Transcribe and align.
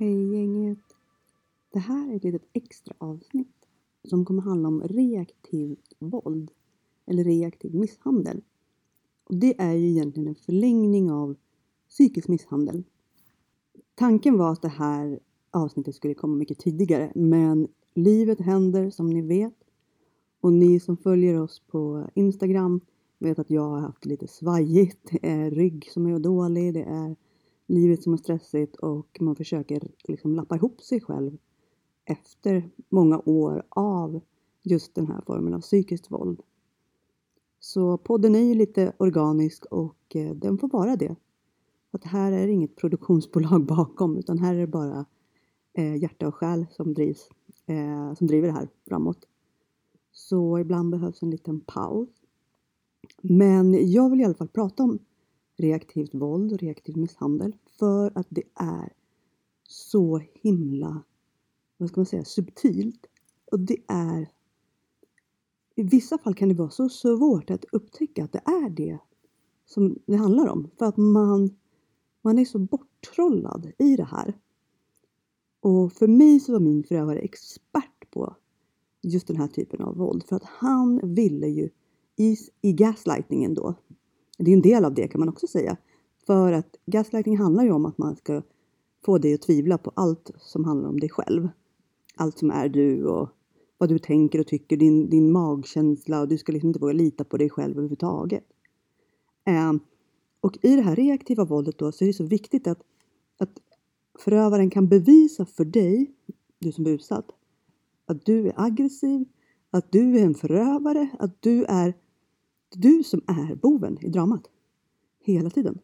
Hej 0.00 0.32
gänget! 0.32 0.96
Det 1.72 1.78
här 1.78 2.12
är 2.12 2.16
ett 2.16 2.24
litet 2.24 2.48
extra 2.52 2.94
avsnitt 2.98 3.66
som 4.04 4.24
kommer 4.24 4.42
handla 4.42 4.68
om 4.68 4.82
reaktivt 4.82 5.92
våld 5.98 6.50
eller 7.06 7.24
reaktiv 7.24 7.74
misshandel. 7.74 8.42
Och 9.24 9.34
det 9.34 9.60
är 9.60 9.72
ju 9.72 9.90
egentligen 9.90 10.28
en 10.28 10.34
förlängning 10.34 11.10
av 11.10 11.36
psykisk 11.88 12.28
misshandel. 12.28 12.84
Tanken 13.94 14.38
var 14.38 14.52
att 14.52 14.62
det 14.62 14.68
här 14.68 15.20
avsnittet 15.50 15.94
skulle 15.94 16.14
komma 16.14 16.36
mycket 16.36 16.58
tidigare 16.58 17.12
men 17.14 17.68
livet 17.94 18.40
händer 18.40 18.90
som 18.90 19.10
ni 19.10 19.22
vet. 19.22 19.64
Och 20.40 20.52
ni 20.52 20.80
som 20.80 20.96
följer 20.96 21.40
oss 21.40 21.62
på 21.66 22.10
Instagram 22.14 22.80
vet 23.18 23.38
att 23.38 23.50
jag 23.50 23.68
har 23.68 23.80
haft 23.80 24.04
lite 24.04 24.28
svajigt. 24.28 25.08
Det 25.10 25.28
är 25.28 25.50
rygg 25.50 25.88
som 25.92 26.06
är 26.06 26.18
dålig, 26.18 26.74
det 26.74 26.82
är 26.82 27.16
livet 27.70 28.02
som 28.02 28.12
är 28.12 28.16
stressigt 28.16 28.76
och 28.76 29.18
man 29.20 29.36
försöker 29.36 29.88
liksom 30.04 30.34
lappa 30.34 30.56
ihop 30.56 30.80
sig 30.80 31.00
själv 31.00 31.38
efter 32.04 32.70
många 32.88 33.22
år 33.24 33.62
av 33.68 34.20
just 34.62 34.94
den 34.94 35.06
här 35.06 35.20
formen 35.26 35.54
av 35.54 35.60
psykiskt 35.60 36.10
våld. 36.10 36.40
Så 37.60 37.98
podden 37.98 38.34
är 38.34 38.40
ju 38.40 38.54
lite 38.54 38.92
organisk 38.98 39.64
och 39.64 40.16
eh, 40.16 40.34
den 40.34 40.58
får 40.58 40.68
vara 40.68 40.96
det. 40.96 41.16
Att 41.90 42.04
här 42.04 42.32
är 42.32 42.46
det 42.46 42.52
inget 42.52 42.76
produktionsbolag 42.76 43.64
bakom 43.66 44.16
utan 44.16 44.38
här 44.38 44.54
är 44.54 44.60
det 44.60 44.66
bara 44.66 45.04
eh, 45.72 45.96
hjärta 45.96 46.28
och 46.28 46.34
själ 46.34 46.66
som, 46.70 46.94
drivs, 46.94 47.28
eh, 47.66 48.14
som 48.14 48.26
driver 48.26 48.48
det 48.48 48.54
här 48.54 48.68
framåt. 48.88 49.26
Så 50.12 50.58
ibland 50.58 50.90
behövs 50.90 51.22
en 51.22 51.30
liten 51.30 51.60
paus. 51.60 52.08
Men 53.22 53.92
jag 53.92 54.10
vill 54.10 54.20
i 54.20 54.24
alla 54.24 54.34
fall 54.34 54.48
prata 54.48 54.82
om 54.82 54.98
reaktivt 55.60 56.14
våld 56.14 56.52
och 56.52 56.58
reaktiv 56.58 56.96
misshandel 56.96 57.56
för 57.78 58.12
att 58.14 58.26
det 58.30 58.42
är 58.54 58.92
så 59.68 60.20
himla, 60.34 61.02
vad 61.76 61.88
ska 61.88 62.00
man 62.00 62.06
säga, 62.06 62.24
subtilt. 62.24 63.06
Och 63.52 63.60
det 63.60 63.78
är 63.86 64.28
i 65.74 65.82
vissa 65.82 66.18
fall 66.18 66.34
kan 66.34 66.48
det 66.48 66.54
vara 66.54 66.70
så 66.70 66.88
svårt 66.88 67.50
att 67.50 67.64
upptäcka 67.72 68.24
att 68.24 68.32
det 68.32 68.42
är 68.44 68.70
det 68.70 68.98
som 69.66 69.98
det 70.06 70.16
handlar 70.16 70.48
om. 70.48 70.70
För 70.78 70.86
att 70.86 70.96
man, 70.96 71.56
man 72.22 72.38
är 72.38 72.44
så 72.44 72.58
borttrollad 72.58 73.72
i 73.78 73.96
det 73.96 74.04
här. 74.04 74.38
Och 75.60 75.92
för 75.92 76.06
mig 76.08 76.40
så 76.40 76.52
var 76.52 76.60
min 76.60 76.84
förövare 76.84 77.18
expert 77.18 78.10
på 78.10 78.36
just 79.02 79.26
den 79.26 79.36
här 79.36 79.48
typen 79.48 79.80
av 79.80 79.96
våld. 79.96 80.24
För 80.28 80.36
att 80.36 80.44
han 80.44 81.14
ville 81.14 81.46
ju 81.46 81.70
i, 82.16 82.36
i 82.60 82.72
gaslightningen 82.72 83.54
då, 83.54 83.74
det 84.44 84.50
är 84.50 84.54
en 84.54 84.62
del 84.62 84.84
av 84.84 84.94
det 84.94 85.08
kan 85.08 85.18
man 85.18 85.28
också 85.28 85.46
säga. 85.46 85.76
För 86.26 86.52
att 86.52 86.76
gaslighting 86.86 87.38
handlar 87.38 87.64
ju 87.64 87.72
om 87.72 87.86
att 87.86 87.98
man 87.98 88.16
ska 88.16 88.42
få 89.04 89.18
dig 89.18 89.34
att 89.34 89.42
tvivla 89.42 89.78
på 89.78 89.92
allt 89.94 90.30
som 90.38 90.64
handlar 90.64 90.88
om 90.88 91.00
dig 91.00 91.08
själv. 91.08 91.48
Allt 92.16 92.38
som 92.38 92.50
är 92.50 92.68
du 92.68 93.06
och 93.06 93.28
vad 93.78 93.88
du 93.88 93.98
tänker 93.98 94.38
och 94.38 94.46
tycker, 94.46 94.76
din, 94.76 95.10
din 95.10 95.32
magkänsla 95.32 96.20
och 96.20 96.28
du 96.28 96.38
ska 96.38 96.52
liksom 96.52 96.68
inte 96.68 96.80
våga 96.80 96.92
lita 96.92 97.24
på 97.24 97.36
dig 97.36 97.50
själv 97.50 97.72
överhuvudtaget. 97.72 98.44
Eh, 99.44 99.72
och 100.40 100.58
i 100.62 100.76
det 100.76 100.82
här 100.82 100.96
reaktiva 100.96 101.44
våldet 101.44 101.78
då 101.78 101.92
så 101.92 102.04
är 102.04 102.06
det 102.06 102.12
så 102.12 102.24
viktigt 102.24 102.66
att, 102.66 102.82
att 103.38 103.58
förövaren 104.18 104.70
kan 104.70 104.88
bevisa 104.88 105.46
för 105.46 105.64
dig, 105.64 106.10
du 106.58 106.72
som 106.72 106.86
är 106.86 106.90
utsatt, 106.90 107.26
att 108.06 108.26
du 108.26 108.48
är 108.48 108.54
aggressiv, 108.56 109.24
att 109.70 109.92
du 109.92 110.18
är 110.18 110.24
en 110.24 110.34
förövare, 110.34 111.08
att 111.18 111.42
du 111.42 111.64
är 111.64 111.94
du 112.76 113.02
som 113.02 113.22
är 113.26 113.54
boven 113.54 113.98
i 114.04 114.08
dramat. 114.08 114.50
Hela 115.20 115.50
tiden. 115.50 115.78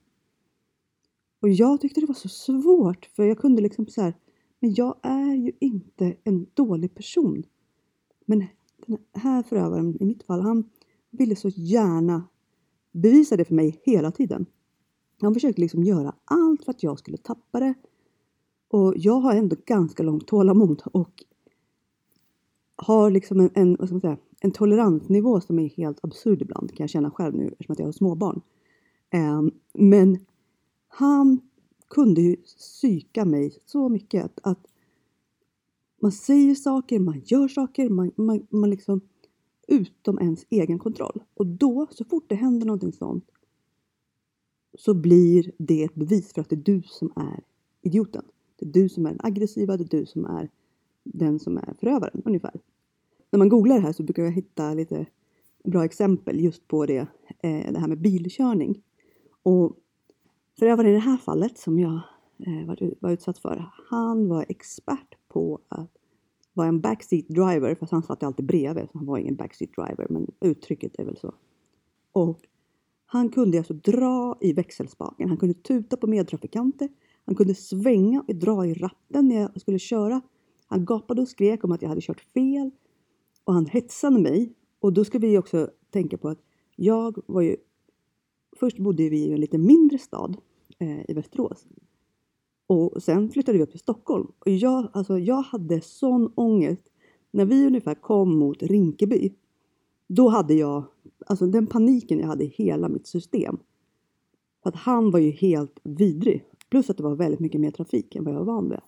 Och 1.41 1.49
jag 1.49 1.81
tyckte 1.81 2.01
det 2.01 2.07
var 2.07 2.15
så 2.15 2.29
svårt 2.29 3.07
för 3.07 3.25
jag 3.25 3.39
kunde 3.39 3.63
liksom 3.63 3.87
så 3.87 4.03
här, 4.03 4.15
men 4.61 4.75
jag 4.75 4.97
är 5.03 5.35
ju 5.35 5.53
inte 5.61 6.17
en 6.25 6.47
dålig 6.55 6.95
person. 6.95 7.45
Men 8.25 8.47
den 8.87 8.99
här 9.13 9.43
förövaren, 9.43 10.03
i 10.03 10.05
mitt 10.05 10.23
fall, 10.23 10.41
han 10.41 10.71
ville 11.11 11.37
så 11.37 11.49
gärna 11.49 12.25
bevisa 12.93 13.37
det 13.37 13.45
för 13.45 13.55
mig 13.55 13.81
hela 13.85 14.11
tiden. 14.11 14.47
Han 15.21 15.35
försökte 15.35 15.61
liksom 15.61 15.85
göra 15.85 16.15
allt 16.25 16.65
för 16.65 16.71
att 16.71 16.83
jag 16.83 16.99
skulle 16.99 17.17
tappa 17.17 17.61
det. 17.61 17.75
Och 18.69 18.95
jag 18.97 19.21
har 19.21 19.35
ändå 19.35 19.57
ganska 19.67 20.03
långt 20.03 20.27
tålamod 20.27 20.83
och 20.93 21.25
har 22.77 23.11
liksom 23.11 23.41
en, 23.41 23.51
en, 23.55 23.77
vad 23.77 23.89
ska 23.89 23.95
man 23.95 24.01
säga, 24.01 24.19
en 24.41 24.51
toleransnivå 24.51 25.41
som 25.41 25.59
är 25.59 25.69
helt 25.69 26.05
absurd 26.05 26.43
ibland 26.43 26.71
kan 26.71 26.85
jag 26.85 26.91
känna 26.91 27.11
själv 27.11 27.35
nu 27.35 27.49
eftersom 27.49 27.73
att 27.73 27.79
jag 27.79 27.87
har 27.87 27.93
småbarn. 27.93 28.41
Ehm, 29.11 29.51
men 29.73 30.19
han 30.89 31.41
kunde 31.89 32.21
ju 32.21 32.37
psyka 32.37 33.25
mig 33.25 33.59
så 33.65 33.89
mycket 33.89 34.25
att, 34.25 34.41
att 34.43 34.67
man 36.01 36.13
säger 36.13 36.55
saker, 36.55 37.01
man 37.01 37.23
gör 37.25 37.49
saker, 37.49 37.89
man, 37.89 38.13
man, 38.17 38.47
man 38.51 38.71
liksom 38.71 39.01
utom 39.69 40.19
ens 40.19 40.47
egen 40.51 40.79
kontroll. 40.79 41.23
Och 41.35 41.47
då, 41.47 41.87
så 41.91 42.05
fort 42.05 42.25
det 42.29 42.35
händer 42.35 42.67
någonting 42.67 42.93
sånt, 42.93 43.31
så 44.79 44.95
blir 44.95 45.53
det 45.59 45.85
ett 45.85 45.95
bevis 45.95 46.33
för 46.33 46.41
att 46.41 46.49
det 46.49 46.57
är 46.57 46.63
du 46.63 46.83
som 46.83 47.13
är 47.17 47.41
idioten. 47.83 48.25
Det 48.57 48.67
är 48.67 48.71
du 48.71 48.89
som 48.89 49.07
är 49.07 49.11
den 49.11 49.21
aggressiva, 49.23 49.77
det 49.77 49.85
är 49.85 49.99
du 50.01 50.07
som 50.07 50.25
är 50.25 50.51
den 51.05 51.39
som 51.39 51.57
är 51.57 51.75
förövaren 51.81 52.23
ungefär. 52.25 52.61
När 53.31 53.39
man 53.39 53.49
googlar 53.49 53.77
det 53.77 53.83
här 53.83 53.93
så 53.93 54.03
brukar 54.03 54.23
jag 54.23 54.33
hitta 54.33 54.75
lite 54.75 55.07
bra 55.65 55.85
exempel 55.85 56.41
just 56.41 56.69
på 56.69 56.87
det, 56.87 57.07
eh, 57.43 57.73
det 57.73 57.79
här 57.79 57.89
med 57.89 58.01
bilkörning. 58.01 58.83
Och 59.43 59.77
förövaren 60.59 60.91
i 60.91 60.95
det 60.95 60.99
här 60.99 61.17
fallet 61.17 61.59
som 61.59 61.79
jag 61.79 62.01
eh, 62.47 62.67
var, 62.67 62.95
var 63.01 63.11
utsatt 63.11 63.39
för, 63.39 63.71
han 63.91 64.29
var 64.29 64.45
expert 64.49 65.15
på 65.29 65.61
att 65.69 65.91
vara 66.53 66.69
en 66.69 66.81
backseat 66.81 67.29
driver, 67.29 67.75
fast 67.75 67.93
han 67.93 68.03
satt 68.03 68.23
alltid 68.23 68.47
bredvid, 68.47 68.85
så 68.85 68.99
han 68.99 69.07
var 69.07 69.19
ingen 69.19 69.37
backseat 69.37 69.71
driver, 69.73 70.07
men 70.11 70.27
uttrycket 70.41 70.97
är 70.99 71.05
väl 71.05 71.17
så. 71.17 71.35
Och 72.13 72.41
han 73.07 73.29
kunde 73.29 73.59
alltså 73.59 73.75
dra 73.75 74.39
i 74.41 74.53
växelspaken, 74.53 75.29
han 75.29 75.39
kunde 75.39 75.55
tuta 75.55 75.97
på 75.97 76.07
medtrafikanter, 76.07 76.89
han 77.25 77.35
kunde 77.35 77.55
svänga 77.55 78.25
och 78.29 78.35
dra 78.35 78.67
i 78.67 78.75
ratten 78.75 79.29
när 79.29 79.41
jag 79.41 79.61
skulle 79.61 79.79
köra. 79.79 80.21
Han 80.67 80.85
gapade 80.85 81.23
och 81.23 81.29
skrek 81.29 81.65
om 81.65 81.73
att 81.73 81.83
jag 81.83 81.89
hade 81.89 82.01
kört 82.01 82.21
fel 82.21 82.71
och 83.47 83.55
han 83.55 83.67
hetsade 83.67 84.19
mig. 84.19 84.53
Och 84.81 84.93
då 84.93 85.05
ska 85.05 85.19
vi 85.19 85.39
också 85.39 85.71
tänka 85.91 86.19
på 86.19 86.29
att 86.29 86.43
jag 86.77 87.23
var 87.27 87.41
ju... 87.41 87.57
Först 88.57 88.79
bodde 88.79 89.09
vi 89.09 89.19
i 89.19 89.33
en 89.33 89.41
lite 89.41 89.59
mindre 89.59 89.99
stad 89.99 90.37
eh, 90.79 91.11
i 91.11 91.15
Västerås. 91.15 91.67
Och 92.67 93.03
sen 93.03 93.31
flyttade 93.31 93.59
vi 93.59 93.65
upp 93.65 93.71
till 93.71 93.81
Stockholm. 93.81 94.27
Och 94.39 94.49
jag, 94.49 94.89
alltså, 94.93 95.19
jag 95.19 95.43
hade 95.43 95.81
sån 95.81 96.33
ångest. 96.35 96.83
När 97.31 97.45
vi 97.45 97.67
ungefär 97.67 97.95
kom 97.95 98.39
mot 98.39 98.63
Rinkeby. 98.63 99.33
Då 100.09 100.29
hade 100.29 100.55
jag, 100.55 100.85
alltså 101.27 101.47
den 101.47 101.67
paniken 101.67 102.19
jag 102.19 102.27
hade 102.27 102.45
i 102.45 102.55
hela 102.57 102.89
mitt 102.89 103.07
system. 103.07 103.59
För 104.63 104.69
att 104.69 104.77
han 104.77 105.11
var 105.11 105.19
ju 105.19 105.31
helt 105.31 105.81
vidrig. 105.83 106.45
Plus 106.71 106.91
att 106.91 106.97
det 106.97 107.03
var 107.03 107.15
väldigt 107.15 107.41
mycket 107.41 107.61
mer 107.61 107.71
trafik 107.71 108.17
än 108.17 108.25
vad 108.25 108.35
jag 108.35 108.39
var 108.39 108.55
van 108.55 108.69
vid. 108.69 108.79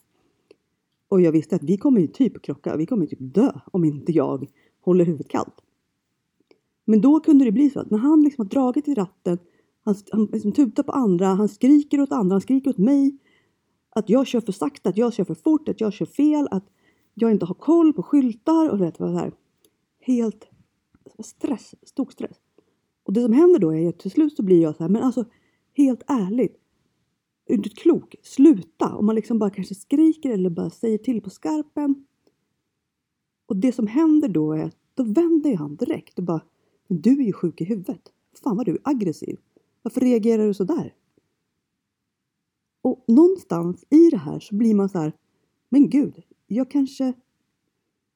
Och 1.09 1.21
jag 1.21 1.33
visste 1.33 1.57
att 1.57 1.63
vi 1.63 1.77
kommer 1.77 2.01
ju 2.01 2.07
typ 2.07 2.43
krocka, 2.43 2.77
vi 2.77 2.87
kommer 2.87 3.07
typ 3.07 3.19
dö 3.21 3.53
om 3.73 3.85
inte 3.85 4.13
jag 4.13 4.47
håller 4.81 5.05
huvudet 5.05 5.29
kallt. 5.29 5.55
Men 6.85 7.01
då 7.01 7.21
kunde 7.21 7.45
det 7.45 7.53
bli 7.53 7.71
så 7.71 7.81
att 7.81 7.91
när 7.91 7.99
han 7.99 8.23
liksom 8.23 8.45
har 8.45 8.51
dragit 8.51 8.89
i 8.89 8.95
ratten, 8.95 9.39
han, 9.85 9.95
han 10.13 10.25
liksom 10.33 10.53
tutar 10.53 10.83
på 10.83 10.93
andra, 10.93 11.27
han 11.27 11.49
skriker 11.49 12.01
åt 12.01 12.13
andra, 12.13 12.35
han 12.35 12.41
skriker 12.41 12.71
åt 12.71 12.79
mig. 12.79 13.19
Att 13.91 14.09
jag 14.11 14.27
kör 14.27 14.41
för 14.41 14.53
sakta, 14.53 14.89
att 14.89 14.97
jag 14.97 15.13
kör 15.15 15.25
för 15.25 15.35
fort, 15.35 15.69
att 15.69 15.81
jag 15.81 15.93
kör 15.93 16.07
fel, 16.07 16.49
att 16.51 16.65
jag 17.15 17.31
inte 17.31 17.47
har 17.47 17.55
koll 17.55 17.93
på 17.93 18.03
skyltar 18.03 18.69
och 18.69 18.81
vet 18.81 19.01
vad 19.01 19.11
det 19.11 19.19
här. 19.19 19.33
Helt 20.01 20.49
stress, 21.19 21.75
stor 21.83 22.11
stress. 22.11 22.37
Och 23.03 23.13
det 23.13 23.23
som 23.23 23.33
händer 23.33 23.59
då 23.59 23.75
är 23.75 23.89
att 23.89 23.99
till 23.99 24.11
slut 24.11 24.37
så 24.37 24.43
blir 24.43 24.63
jag 24.63 24.77
så 24.77 24.83
här, 24.83 24.91
men 24.91 25.03
alltså 25.03 25.25
helt 25.77 26.03
ärligt, 26.07 26.57
inte 27.55 27.69
klok? 27.69 28.15
Sluta! 28.23 28.97
Om 28.97 29.07
man 29.07 29.15
liksom 29.15 29.39
bara 29.39 29.51
kanske 29.51 29.75
skriker 29.75 30.31
eller 30.31 30.51
bara 30.51 30.71
säger 30.71 30.99
till 30.99 31.21
på 31.21 31.31
skarpen. 31.31 32.07
Och 33.47 33.57
det 33.57 33.73
som 33.73 33.87
händer 33.87 34.29
då 34.29 34.53
är 34.53 34.65
att 34.65 34.77
då 34.95 35.03
vänder 35.03 35.57
han 35.57 35.77
direkt 35.77 36.19
och 36.19 36.25
bara 36.25 36.41
Men 36.87 37.01
du 37.01 37.21
är 37.21 37.27
ju 37.27 37.33
sjuk 37.33 37.61
i 37.61 37.65
huvudet. 37.65 38.13
Fan 38.43 38.57
vad 38.57 38.67
du 38.67 38.73
är 38.73 38.81
aggressiv. 38.83 39.39
Varför 39.83 40.01
reagerar 40.01 40.47
du 40.47 40.55
så 40.55 40.65
där? 40.65 40.95
Och 42.83 43.05
någonstans 43.07 43.85
i 43.91 44.11
det 44.11 44.17
här 44.17 44.41
så 44.41 44.55
blir 44.55 44.75
man 44.75 44.89
så 44.89 44.99
här 44.99 45.13
Men 45.69 45.91
gud, 45.91 46.23
jag 46.47 46.71
kanske 46.71 47.13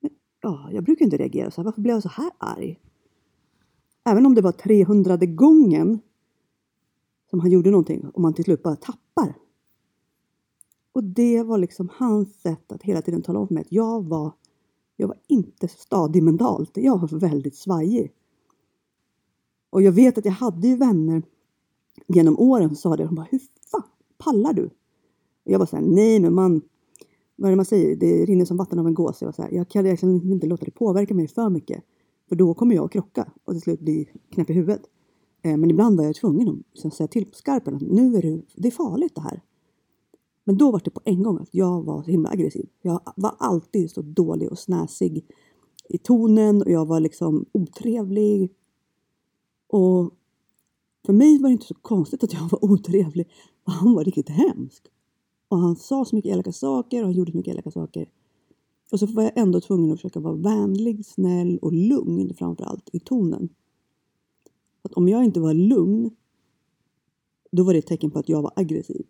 men, 0.00 0.10
Ja, 0.40 0.68
jag 0.72 0.84
brukar 0.84 1.04
inte 1.04 1.16
reagera 1.16 1.50
så 1.50 1.60
här. 1.60 1.64
Varför 1.64 1.82
blev 1.82 1.94
jag 1.94 2.02
så 2.02 2.08
här 2.08 2.30
arg? 2.38 2.80
Även 4.04 4.26
om 4.26 4.34
det 4.34 4.40
var 4.40 4.52
300 4.52 5.16
gången 5.16 6.00
som 7.30 7.40
han 7.40 7.50
gjorde 7.50 7.70
någonting 7.70 8.08
och 8.08 8.20
man 8.20 8.34
till 8.34 8.44
slut 8.44 8.62
bara 8.62 8.76
tappade 8.76 9.01
tappar. 9.14 9.34
Och 10.92 11.04
det 11.04 11.42
var 11.42 11.58
liksom 11.58 11.88
hans 11.92 12.40
sätt 12.40 12.72
att 12.72 12.82
hela 12.82 13.02
tiden 13.02 13.22
tala 13.22 13.38
om 13.38 13.46
för 13.46 13.54
mig 13.54 13.60
att 13.60 13.72
jag 13.72 14.04
var, 14.04 14.32
jag 14.96 15.08
var 15.08 15.16
inte 15.26 15.68
stadig 15.68 16.22
mentalt. 16.22 16.70
Jag 16.74 16.98
var 17.00 17.18
väldigt 17.18 17.56
svajig. 17.56 18.12
Och 19.70 19.82
jag 19.82 19.92
vet 19.92 20.18
att 20.18 20.24
jag 20.24 20.32
hade 20.32 20.68
ju 20.68 20.76
vänner 20.76 21.22
genom 22.06 22.38
åren 22.38 22.68
som 22.68 22.76
sa 22.76 22.96
det. 22.96 23.04
De 23.04 23.14
bara, 23.14 23.26
hur 23.30 23.40
fan 23.70 23.82
pallar 24.18 24.52
du? 24.52 24.64
Och 25.44 25.50
jag 25.50 25.58
var 25.58 25.66
såhär, 25.66 25.82
nej 25.82 26.20
men 26.20 26.34
man, 26.34 26.62
vad 27.36 27.48
är 27.48 27.52
det 27.52 27.56
man 27.56 27.64
säger, 27.64 27.96
det 27.96 28.24
rinner 28.24 28.44
som 28.44 28.56
vatten 28.56 28.78
av 28.78 28.86
en 28.86 28.94
gås. 28.94 29.20
Jag, 29.20 29.28
var 29.28 29.32
så 29.32 29.42
här, 29.42 29.50
jag 29.52 29.68
kan 29.68 29.84
liksom 29.84 30.32
inte 30.32 30.46
låta 30.46 30.64
det 30.64 30.70
påverka 30.70 31.14
mig 31.14 31.28
för 31.28 31.50
mycket. 31.50 31.84
För 32.28 32.36
då 32.36 32.54
kommer 32.54 32.74
jag 32.74 32.84
att 32.84 32.92
krocka 32.92 33.32
och 33.44 33.52
till 33.52 33.62
slut 33.62 33.80
bli 33.80 34.08
knäpp 34.30 34.50
i 34.50 34.52
huvudet. 34.52 34.82
Eh, 35.42 35.56
men 35.56 35.70
ibland 35.70 35.96
var 35.96 36.04
jag 36.04 36.14
tvungen 36.14 36.48
att 36.48 36.56
liksom, 36.72 36.90
säga 36.90 37.08
till 37.08 37.26
på 37.26 37.34
skarpen 37.34 37.74
att 37.74 37.82
nu 37.82 38.16
är 38.16 38.22
det, 38.22 38.42
det 38.54 38.68
är 38.68 38.72
farligt 38.72 39.14
det 39.14 39.20
här. 39.20 39.42
Men 40.44 40.58
då 40.58 40.70
var 40.70 40.80
det 40.84 40.90
på 40.90 41.00
en 41.04 41.22
gång 41.22 41.38
att 41.38 41.54
jag 41.54 41.82
var 41.82 42.02
så 42.02 42.10
himla 42.10 42.30
aggressiv. 42.30 42.68
Jag 42.82 43.00
var 43.16 43.34
alltid 43.38 43.90
så 43.90 44.02
dålig 44.02 44.50
och 44.50 44.58
snäsig 44.58 45.24
i 45.88 45.98
tonen 45.98 46.62
och 46.62 46.70
jag 46.70 46.86
var 46.86 47.00
liksom 47.00 47.44
otrevlig. 47.52 48.52
Och 49.66 50.10
för 51.06 51.12
mig 51.12 51.38
var 51.38 51.48
det 51.48 51.52
inte 51.52 51.66
så 51.66 51.74
konstigt 51.74 52.24
att 52.24 52.32
jag 52.32 52.48
var 52.50 52.64
otrevlig. 52.64 53.28
Han 53.64 53.94
var 53.94 54.04
riktigt 54.04 54.28
hemsk. 54.28 54.86
Och 55.48 55.58
han 55.58 55.76
sa 55.76 56.04
så 56.04 56.16
mycket 56.16 56.32
elaka 56.32 56.52
saker 56.52 57.00
och 57.00 57.04
han 57.04 57.12
gjorde 57.12 57.30
så 57.30 57.36
mycket 57.36 57.52
elaka 57.52 57.70
saker. 57.70 58.08
Och 58.92 58.98
så 58.98 59.06
var 59.06 59.22
jag 59.22 59.32
ändå 59.38 59.60
tvungen 59.60 59.92
att 59.92 59.98
försöka 59.98 60.20
vara 60.20 60.34
vänlig, 60.34 61.06
snäll 61.06 61.58
och 61.58 61.72
lugn 61.72 62.34
framför 62.34 62.64
allt 62.64 62.90
i 62.92 63.00
tonen. 63.00 63.48
Att 64.82 64.92
om 64.92 65.08
jag 65.08 65.24
inte 65.24 65.40
var 65.40 65.54
lugn, 65.54 66.10
då 67.52 67.64
var 67.64 67.72
det 67.72 67.78
ett 67.78 67.86
tecken 67.86 68.10
på 68.10 68.18
att 68.18 68.28
jag 68.28 68.42
var 68.42 68.52
aggressiv. 68.56 69.06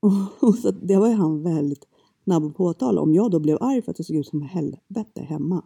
Och, 0.40 0.54
så 0.54 0.70
det 0.70 0.96
var 0.96 1.08
ju 1.08 1.14
han 1.14 1.42
väldigt 1.42 1.86
snabb 2.24 2.44
att 2.44 2.54
påtala. 2.54 3.00
Om 3.00 3.14
jag 3.14 3.30
då 3.30 3.38
blev 3.38 3.58
arg 3.60 3.82
för 3.82 3.90
att 3.90 3.96
det 3.96 4.04
såg 4.04 4.16
ut 4.16 4.26
som 4.26 4.42
helvete 4.42 5.20
hemma 5.20 5.64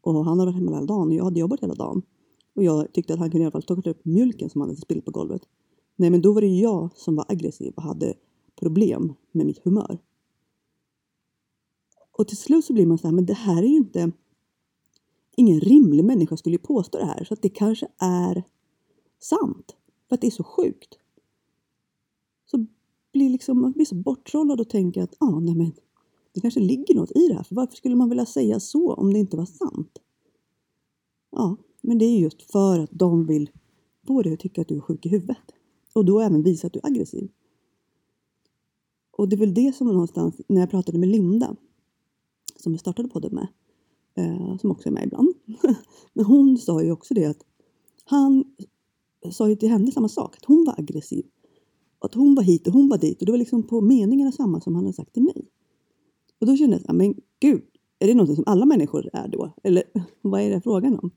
och 0.00 0.24
han 0.24 0.38
hade 0.38 0.50
varit 0.50 0.54
hemma 0.54 0.72
hela 0.72 0.86
dagen 0.86 1.08
och 1.08 1.14
jag 1.14 1.24
hade 1.24 1.40
jobbat 1.40 1.60
hela 1.60 1.74
dagen 1.74 2.02
och 2.54 2.64
jag 2.64 2.92
tyckte 2.92 3.14
att 3.14 3.18
han 3.18 3.30
kunde 3.30 3.42
i 3.42 3.44
alla 3.44 3.52
fall 3.52 3.62
torka 3.62 3.90
upp 3.90 4.04
mjölken 4.04 4.50
som 4.50 4.60
han 4.60 4.70
hade 4.70 4.80
spillt 4.80 5.04
på 5.04 5.10
golvet. 5.10 5.42
Nej, 5.96 6.10
men 6.10 6.22
då 6.22 6.32
var 6.32 6.40
det 6.40 6.46
jag 6.46 6.90
som 6.94 7.16
var 7.16 7.24
aggressiv 7.28 7.72
och 7.76 7.82
hade 7.82 8.14
problem 8.60 9.12
med 9.32 9.46
mitt 9.46 9.64
humör. 9.64 9.98
Och 12.18 12.28
till 12.28 12.36
slut 12.36 12.64
så 12.64 12.72
blir 12.72 12.86
man 12.86 12.98
så 12.98 13.06
här, 13.06 13.14
men 13.14 13.26
det 13.26 13.34
här 13.34 13.62
är 13.62 13.66
ju 13.66 13.76
inte... 13.76 14.12
Ingen 15.36 15.60
rimlig 15.60 16.04
människa 16.04 16.36
skulle 16.36 16.54
ju 16.54 16.58
påstå 16.62 16.98
det 16.98 17.04
här, 17.04 17.24
så 17.24 17.34
att 17.34 17.42
det 17.42 17.48
kanske 17.48 17.88
är 17.98 18.44
sant. 19.18 19.76
För 20.08 20.14
att 20.14 20.20
det 20.20 20.26
är 20.26 20.30
så 20.30 20.44
sjukt. 20.44 20.98
Så 22.50 22.66
blir 23.12 23.30
liksom, 23.30 23.60
man 23.60 23.72
blir 23.72 23.84
så 23.84 23.94
borttrollad 23.94 24.60
och 24.60 24.68
tänker 24.68 25.02
att 25.02 25.14
ah, 25.18 25.40
nej 25.40 25.54
men, 25.54 25.72
det 26.32 26.40
kanske 26.40 26.60
ligger 26.60 26.94
något 26.94 27.16
i 27.16 27.28
det 27.28 27.34
här. 27.34 27.42
För 27.42 27.54
varför 27.54 27.76
skulle 27.76 27.96
man 27.96 28.08
vilja 28.08 28.26
säga 28.26 28.60
så 28.60 28.94
om 28.94 29.12
det 29.12 29.18
inte 29.18 29.36
var 29.36 29.46
sant? 29.46 29.98
Ja, 31.30 31.56
men 31.80 31.98
det 31.98 32.04
är 32.04 32.18
just 32.18 32.42
för 32.42 32.78
att 32.78 32.90
de 32.92 33.26
vill 33.26 33.50
få 34.06 34.22
dig 34.22 34.32
att 34.32 34.40
tycka 34.40 34.60
att 34.60 34.68
du 34.68 34.76
är 34.76 34.80
sjuk 34.80 35.06
i 35.06 35.08
huvudet. 35.08 35.52
Och 35.92 36.04
då 36.04 36.20
även 36.20 36.42
visa 36.42 36.66
att 36.66 36.72
du 36.72 36.78
är 36.78 36.86
aggressiv. 36.86 37.30
Och 39.10 39.28
det 39.28 39.36
är 39.36 39.38
väl 39.38 39.54
det 39.54 39.76
som 39.76 39.86
någonstans, 39.86 40.40
när 40.48 40.60
jag 40.60 40.70
pratade 40.70 40.98
med 40.98 41.08
Linda, 41.08 41.56
som 42.56 42.72
jag 42.72 42.80
startade 42.80 43.08
podden 43.08 43.34
med, 43.34 43.48
eh, 44.16 44.56
som 44.56 44.70
också 44.70 44.88
är 44.88 44.92
med 44.92 45.04
ibland. 45.04 45.34
Men 46.12 46.24
hon 46.24 46.58
sa 46.58 46.82
ju 46.82 46.92
också 46.92 47.14
det 47.14 47.24
att 47.24 47.44
han 48.04 48.44
sa 49.32 49.48
ju 49.48 49.56
till 49.56 49.68
henne 49.68 49.92
samma 49.92 50.08
sak, 50.08 50.36
att 50.36 50.44
hon 50.44 50.64
var 50.64 50.74
aggressiv. 50.78 51.26
Att 51.98 52.14
hon 52.14 52.34
var 52.34 52.42
hit 52.42 52.66
och 52.66 52.72
hon 52.72 52.88
var 52.88 52.98
dit 52.98 53.20
och 53.20 53.26
det 53.26 53.32
var 53.32 53.38
liksom 53.38 53.62
på 53.62 53.80
meningarna 53.80 54.32
samma 54.32 54.60
som 54.60 54.74
han 54.74 54.84
hade 54.84 54.96
sagt 54.96 55.12
till 55.12 55.22
mig. 55.22 55.48
Och 56.40 56.46
då 56.46 56.56
kände 56.56 56.80
jag, 56.86 56.94
men 56.94 57.14
gud, 57.40 57.62
är 57.98 58.06
det 58.06 58.14
något 58.14 58.34
som 58.34 58.44
alla 58.46 58.66
människor 58.66 59.10
är 59.12 59.28
då? 59.28 59.54
Eller 59.62 59.82
vad 60.22 60.40
är 60.40 60.50
det 60.50 60.60
frågan 60.60 60.98
om? 60.98 61.10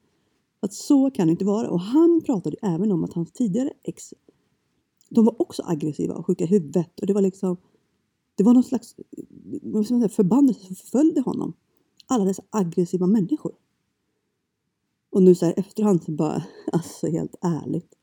Att 0.60 0.74
så 0.74 1.12
kan 1.12 1.28
det 1.28 1.32
inte 1.32 1.46
vara. 1.46 1.70
Och 1.70 1.80
han 1.80 2.22
pratade 2.26 2.58
även 2.62 2.92
om 2.92 3.04
att 3.04 3.14
hans 3.14 3.32
tidigare 3.32 3.74
ex, 3.84 4.14
de 5.10 5.26
var 5.26 5.42
också 5.42 5.64
aggressiva 5.66 6.16
och 6.16 6.26
sjuka 6.26 6.44
i 6.44 6.48
huvudet. 6.48 7.00
Och 7.00 7.08
det 7.08 7.14
var 7.14 7.22
liksom, 7.22 7.58
det 8.36 8.44
var 8.44 8.54
någon 8.54 8.64
slags 8.64 10.16
förbannelse 10.16 10.66
som 10.66 10.76
förföljde 10.76 11.22
honom. 11.22 11.54
Alla 12.12 12.26
dessa 12.26 12.44
aggressiva 12.50 13.08
människor. 13.08 13.56
Och 15.12 15.24
nu 15.24 15.36
så 15.36 15.46
här 15.46 15.54
efterhand 15.58 16.04
så 16.04 16.12
bara, 16.12 16.44
alltså 16.72 17.08
helt 17.08 17.36
ärligt. 17.42 17.96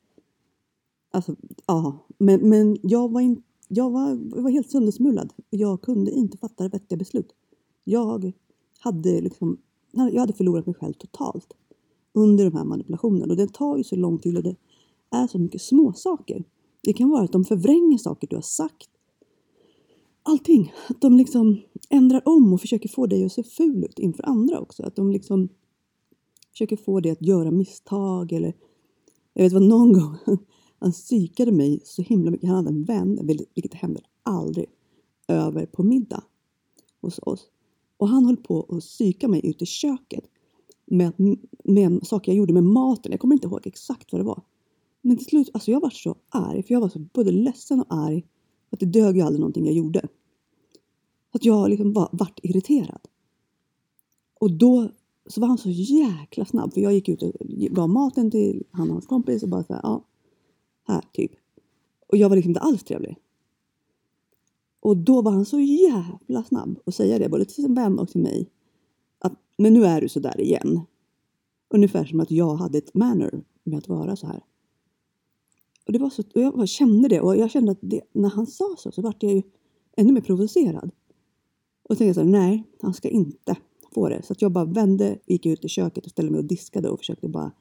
Alltså, 1.10 1.36
ja. 1.66 2.06
Men, 2.18 2.48
men 2.48 2.78
jag, 2.82 3.12
var 3.12 3.20
in, 3.20 3.42
jag, 3.68 3.90
var, 3.90 4.40
var 4.42 4.50
helt 4.50 4.70
söndersmulad. 4.70 5.32
Jag 5.50 5.82
kunde 5.82 6.10
inte 6.10 6.38
fatta 6.38 6.68
vettiga 6.68 6.96
beslut. 6.96 7.34
Jag 7.84 8.32
hade 8.78 9.20
liksom, 9.20 9.58
jag 9.92 10.20
hade 10.20 10.32
förlorat 10.32 10.66
mig 10.66 10.74
själv 10.74 10.92
totalt 10.92 11.52
under 12.12 12.44
de 12.44 12.56
här 12.56 12.64
manipulationerna. 12.64 13.32
Och 13.32 13.36
det 13.36 13.52
tar 13.52 13.76
ju 13.76 13.84
så 13.84 13.96
lång 13.96 14.18
tid 14.18 14.36
och 14.36 14.42
det 14.42 14.56
är 15.10 15.26
så 15.26 15.38
mycket 15.38 15.62
små 15.62 15.92
saker. 15.92 16.44
Det 16.80 16.92
kan 16.92 17.10
vara 17.10 17.24
att 17.24 17.32
de 17.32 17.44
förvränger 17.44 17.98
saker 17.98 18.26
du 18.26 18.36
har 18.36 18.42
sagt. 18.42 18.90
Allting. 20.28 20.72
Att 20.88 21.00
de 21.00 21.16
liksom 21.16 21.60
ändrar 21.90 22.22
om 22.24 22.52
och 22.52 22.60
försöker 22.60 22.88
få 22.88 23.06
dig 23.06 23.24
att 23.24 23.32
se 23.32 23.42
ful 23.42 23.84
ut 23.84 23.98
inför 23.98 24.22
andra 24.22 24.60
också. 24.60 24.82
Att 24.82 24.96
de 24.96 25.10
liksom 25.10 25.48
försöker 26.50 26.76
få 26.76 27.00
dig 27.00 27.12
att 27.12 27.22
göra 27.22 27.50
misstag 27.50 28.32
eller 28.32 28.54
jag 29.34 29.42
vet 29.42 29.52
vad 29.52 29.62
någon 29.62 29.92
gång 29.92 30.16
han 30.78 30.92
psykade 30.92 31.52
mig 31.52 31.80
så 31.84 32.02
himla 32.02 32.30
mycket. 32.30 32.48
Han 32.48 32.56
hade 32.56 32.68
en 32.68 32.84
vän, 32.84 33.20
vilket 33.54 33.74
händer 33.74 34.02
aldrig, 34.22 34.66
över 35.28 35.66
på 35.66 35.82
middag 35.82 36.24
hos 37.00 37.20
oss. 37.22 37.46
Och 37.96 38.08
han 38.08 38.24
höll 38.24 38.36
på 38.36 38.66
att 38.68 38.80
psyka 38.80 39.28
mig 39.28 39.46
ut 39.46 39.62
i 39.62 39.66
köket 39.66 40.24
med, 40.86 41.12
med 41.64 42.06
saker 42.06 42.32
jag 42.32 42.36
gjorde 42.36 42.52
med 42.52 42.64
maten. 42.64 43.12
Jag 43.12 43.20
kommer 43.20 43.34
inte 43.34 43.46
ihåg 43.46 43.66
exakt 43.66 44.12
vad 44.12 44.20
det 44.20 44.24
var. 44.24 44.42
Men 45.02 45.16
till 45.16 45.26
slut, 45.26 45.50
alltså 45.54 45.70
jag 45.70 45.80
var 45.80 45.90
så 45.90 46.16
arg, 46.28 46.62
för 46.62 46.74
jag 46.74 46.80
var 46.80 46.88
så 46.88 46.98
både 46.98 47.30
ledsen 47.30 47.80
och 47.80 47.86
arg. 47.88 48.26
Att 48.70 48.80
det 48.80 48.86
dög 48.86 49.16
ju 49.16 49.22
aldrig 49.22 49.40
någonting 49.40 49.66
jag 49.66 49.74
gjorde. 49.74 50.08
Att 51.36 51.44
jag 51.44 51.70
liksom 51.70 51.92
var, 51.92 52.08
vart 52.12 52.40
irriterad. 52.42 53.00
Och 54.40 54.50
då 54.52 54.88
så 55.26 55.40
var 55.40 55.48
han 55.48 55.58
så 55.58 55.70
jäkla 55.70 56.44
snabb, 56.44 56.74
för 56.74 56.80
jag 56.80 56.92
gick 56.92 57.08
ut 57.08 57.22
och 57.22 57.32
gav 57.48 57.88
maten 57.88 58.30
till 58.30 58.64
han 58.70 58.88
och 58.88 58.94
hans 58.94 59.06
kompis 59.06 59.42
och 59.42 59.48
bara 59.48 59.64
så 59.64 59.72
här, 59.72 59.80
ja, 59.82 60.04
här 60.86 61.04
typ. 61.12 61.32
Och 62.06 62.16
jag 62.16 62.28
var 62.28 62.36
liksom 62.36 62.50
inte 62.50 62.60
alls 62.60 62.84
trevlig. 62.84 63.16
Och 64.80 64.96
då 64.96 65.22
var 65.22 65.32
han 65.32 65.44
så 65.44 65.60
jävla 65.60 66.44
snabb 66.44 66.78
att 66.86 66.94
säga 66.94 67.18
det, 67.18 67.28
både 67.28 67.44
till 67.44 67.54
sin 67.54 67.74
vän 67.74 67.98
och 67.98 68.08
till 68.08 68.20
mig. 68.20 68.50
Men 69.56 69.74
nu 69.74 69.84
är 69.84 70.00
du 70.00 70.08
så 70.08 70.20
där 70.20 70.40
igen. 70.40 70.80
Ungefär 71.68 72.04
som 72.04 72.20
att 72.20 72.30
jag 72.30 72.54
hade 72.54 72.78
ett 72.78 72.94
manner 72.94 73.44
med 73.64 73.78
att 73.78 73.88
vara 73.88 74.16
så 74.16 74.26
här. 74.26 74.44
Och, 75.86 75.92
det 75.92 75.98
var 75.98 76.10
så, 76.10 76.22
och 76.22 76.60
jag 76.60 76.68
kände 76.68 77.08
det 77.08 77.20
och 77.20 77.36
jag 77.36 77.50
kände 77.50 77.72
att 77.72 77.78
det, 77.80 78.00
när 78.12 78.30
han 78.30 78.46
sa 78.46 78.74
så 78.78 78.92
så 78.92 79.02
vart 79.02 79.22
jag 79.22 79.32
ju 79.32 79.42
ännu 79.96 80.12
mer 80.12 80.20
provocerad. 80.20 80.90
Och 81.88 81.98
tänkte 81.98 82.14
så 82.14 82.20
här, 82.20 82.28
nej, 82.28 82.64
han 82.80 82.94
ska 82.94 83.08
inte 83.08 83.56
få 83.94 84.08
det. 84.08 84.22
Så 84.22 84.32
att 84.32 84.42
jag 84.42 84.52
bara 84.52 84.64
vände, 84.64 85.18
gick 85.26 85.46
ut 85.46 85.64
i 85.64 85.68
köket 85.68 86.04
och 86.04 86.10
ställde 86.10 86.30
mig 86.30 86.38
och 86.38 86.44
diskade 86.44 86.90
och 86.90 86.98
försökte 86.98 87.28
bara 87.28 87.52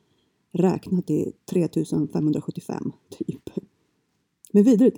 räkna 0.51 1.01
till 1.01 1.33
3575 1.45 2.91
typ. 3.09 3.49
Men 4.51 4.63
vidrigt. 4.63 4.97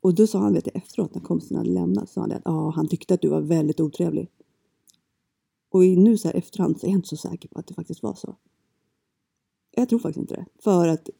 Och 0.00 0.14
då 0.14 0.26
sa 0.26 0.38
han 0.38 0.54
vet 0.54 0.66
jag, 0.66 0.76
efteråt 0.76 1.14
när 1.14 1.22
kompisen 1.22 1.56
hade 1.56 1.70
lämnat, 1.70 2.10
sa 2.10 2.20
han 2.20 2.32
att 2.32 2.42
ah, 2.44 2.70
han 2.70 2.88
tyckte 2.88 3.14
att 3.14 3.22
du 3.22 3.28
var 3.28 3.40
väldigt 3.40 3.80
otrevlig. 3.80 4.30
Och 5.70 5.80
nu 5.82 6.18
så 6.18 6.28
här 6.28 6.34
efterhand 6.34 6.80
så 6.80 6.86
är 6.86 6.90
jag 6.90 6.98
inte 6.98 7.08
så 7.08 7.16
säker 7.16 7.48
på 7.48 7.58
att 7.58 7.66
det 7.66 7.74
faktiskt 7.74 8.02
var 8.02 8.14
så. 8.14 8.36
Jag 9.70 9.88
tror 9.88 9.98
faktiskt 9.98 10.20
inte 10.20 10.34
det. 10.34 10.46
För 10.62 10.88
att 10.88 11.10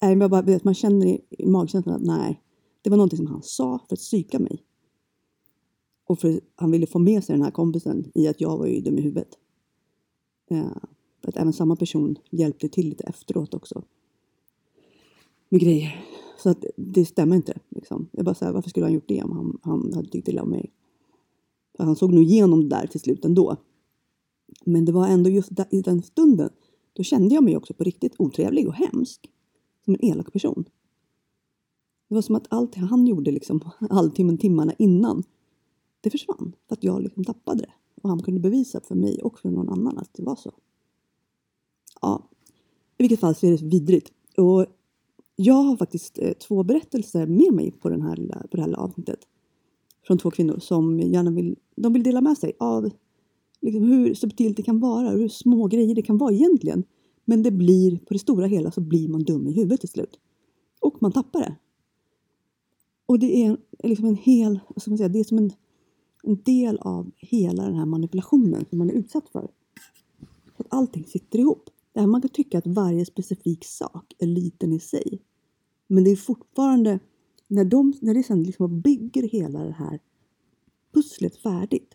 jag 0.00 0.30
bara 0.30 0.42
vet, 0.42 0.64
man 0.64 0.74
känner 0.74 1.06
i 1.06 1.46
magkänslan 1.46 1.94
att 1.94 2.02
nej, 2.02 2.42
det 2.82 2.90
var 2.90 2.96
någonting 2.96 3.16
som 3.16 3.26
han 3.26 3.42
sa 3.42 3.78
för 3.88 3.96
att 3.96 4.00
psyka 4.00 4.38
mig. 4.38 4.64
Och 6.10 6.18
för 6.18 6.40
han 6.56 6.70
ville 6.70 6.86
få 6.86 6.98
med 6.98 7.24
sig 7.24 7.34
den 7.34 7.42
här 7.42 7.50
kompisen 7.50 8.10
i 8.14 8.28
att 8.28 8.40
jag 8.40 8.58
var 8.58 8.66
ju 8.66 8.80
dum 8.80 8.98
i 8.98 9.00
huvudet. 9.00 9.38
Eh, 10.50 10.76
att 11.22 11.36
även 11.36 11.52
samma 11.52 11.76
person 11.76 12.18
hjälpte 12.30 12.68
till 12.68 12.88
lite 12.88 13.04
efteråt 13.04 13.54
också. 13.54 13.82
Med 15.48 15.60
grejer. 15.60 16.04
Så 16.38 16.50
att 16.50 16.64
det 16.76 17.04
stämmer 17.04 17.36
inte. 17.36 17.58
Liksom. 17.68 18.08
Jag 18.12 18.24
bara 18.24 18.34
säger 18.34 18.52
varför 18.52 18.70
skulle 18.70 18.86
han 18.86 18.92
gjort 18.92 19.08
det 19.08 19.22
om 19.22 19.32
han, 19.32 19.58
han 19.62 19.92
hade 19.94 20.08
tyckt 20.08 20.28
illa 20.28 20.42
om 20.42 20.50
mig? 20.50 20.72
För 21.76 21.84
han 21.84 21.96
såg 21.96 22.12
nog 22.12 22.22
igenom 22.22 22.68
det 22.68 22.76
där 22.76 22.86
till 22.86 23.00
slut 23.00 23.24
ändå. 23.24 23.56
Men 24.64 24.84
det 24.84 24.92
var 24.92 25.08
ändå 25.08 25.30
just 25.30 25.52
i 25.70 25.82
den 25.82 26.02
stunden, 26.02 26.50
då 26.92 27.02
kände 27.02 27.34
jag 27.34 27.44
mig 27.44 27.56
också 27.56 27.74
på 27.74 27.84
riktigt 27.84 28.14
otrevlig 28.18 28.68
och 28.68 28.74
hemsk. 28.74 29.30
Som 29.84 29.94
en 29.94 30.04
elak 30.04 30.32
person. 30.32 30.64
Det 32.08 32.14
var 32.14 32.22
som 32.22 32.34
att 32.34 32.46
allt 32.48 32.74
han 32.74 33.06
gjorde 33.06 33.30
liksom 33.30 33.60
halvtimmen, 33.90 34.38
timmarna 34.38 34.72
innan, 34.78 35.22
det 36.00 36.10
försvann. 36.10 36.52
För 36.68 36.74
att 36.74 36.84
jag 36.84 37.02
liksom 37.02 37.24
tappade 37.24 37.62
det. 37.62 37.72
Och 38.02 38.08
han 38.08 38.22
kunde 38.22 38.40
bevisa 38.40 38.80
för 38.80 38.94
mig 38.94 39.22
och 39.22 39.38
för 39.38 39.50
någon 39.50 39.68
annan 39.68 39.98
att 39.98 40.14
det 40.14 40.22
var 40.22 40.36
så. 40.36 40.54
Ja, 42.02 42.28
i 42.98 43.02
vilket 43.02 43.20
fall 43.20 43.34
så 43.34 43.46
är 43.46 43.50
det 43.50 43.62
vidrigt. 43.62 44.12
Och 44.36 44.66
jag 45.36 45.54
har 45.54 45.76
faktiskt 45.76 46.18
eh, 46.18 46.32
två 46.32 46.62
berättelser 46.62 47.26
med 47.26 47.52
mig 47.52 47.70
på, 47.70 47.88
den 47.88 48.02
här, 48.02 48.46
på 48.50 48.56
det 48.56 48.62
här 48.62 48.72
avsnittet. 48.72 49.20
Från 50.06 50.18
två 50.18 50.30
kvinnor 50.30 50.58
som 50.58 51.00
gärna 51.00 51.30
vill, 51.30 51.56
de 51.76 51.92
vill 51.92 52.02
dela 52.02 52.20
med 52.20 52.38
sig 52.38 52.52
av 52.58 52.90
liksom 53.60 53.82
hur 53.82 54.14
subtilt 54.14 54.56
det 54.56 54.62
kan 54.62 54.80
vara, 54.80 55.10
hur 55.10 55.28
små 55.28 55.66
grejer 55.66 55.94
det 55.94 56.02
kan 56.02 56.18
vara 56.18 56.32
egentligen. 56.32 56.84
Men 57.24 57.42
det 57.42 57.50
blir, 57.50 57.98
på 57.98 58.14
det 58.14 58.18
stora 58.18 58.46
hela 58.46 58.70
så 58.70 58.80
blir 58.80 59.08
man 59.08 59.24
dum 59.24 59.48
i 59.48 59.52
huvudet 59.52 59.80
till 59.80 59.88
slut. 59.88 60.18
Och 60.80 61.02
man 61.02 61.12
tappar 61.12 61.40
det. 61.40 61.56
Och 63.06 63.18
det 63.18 63.44
är 63.44 63.56
liksom 63.82 64.06
en 64.06 64.16
hel, 64.16 64.60
vad 64.68 64.82
ska 64.82 64.90
man 64.90 64.98
säga, 64.98 65.08
det 65.08 65.20
är 65.20 65.24
som 65.24 65.38
en, 65.38 65.50
en 66.22 66.42
del 66.42 66.78
av 66.78 67.10
hela 67.16 67.64
den 67.64 67.74
här 67.74 67.86
manipulationen 67.86 68.64
som 68.70 68.78
man 68.78 68.90
är 68.90 68.94
utsatt 68.94 69.28
för. 69.28 69.50
Att 70.56 70.66
allting 70.68 71.04
sitter 71.04 71.38
ihop. 71.38 71.70
Där 71.92 72.06
man 72.06 72.20
kan 72.20 72.30
tycka 72.30 72.58
att 72.58 72.66
varje 72.66 73.06
specifik 73.06 73.64
sak 73.64 74.14
är 74.18 74.26
liten 74.26 74.72
i 74.72 74.80
sig. 74.80 75.22
Men 75.86 76.04
det 76.04 76.10
är 76.10 76.16
fortfarande, 76.16 76.98
när, 77.46 77.64
de, 77.64 77.92
när 78.00 78.14
det 78.14 78.22
sen 78.22 78.42
liksom 78.42 78.80
bygger 78.80 79.22
hela 79.22 79.64
det 79.64 79.72
här 79.72 80.00
pusslet 80.94 81.36
färdigt 81.36 81.94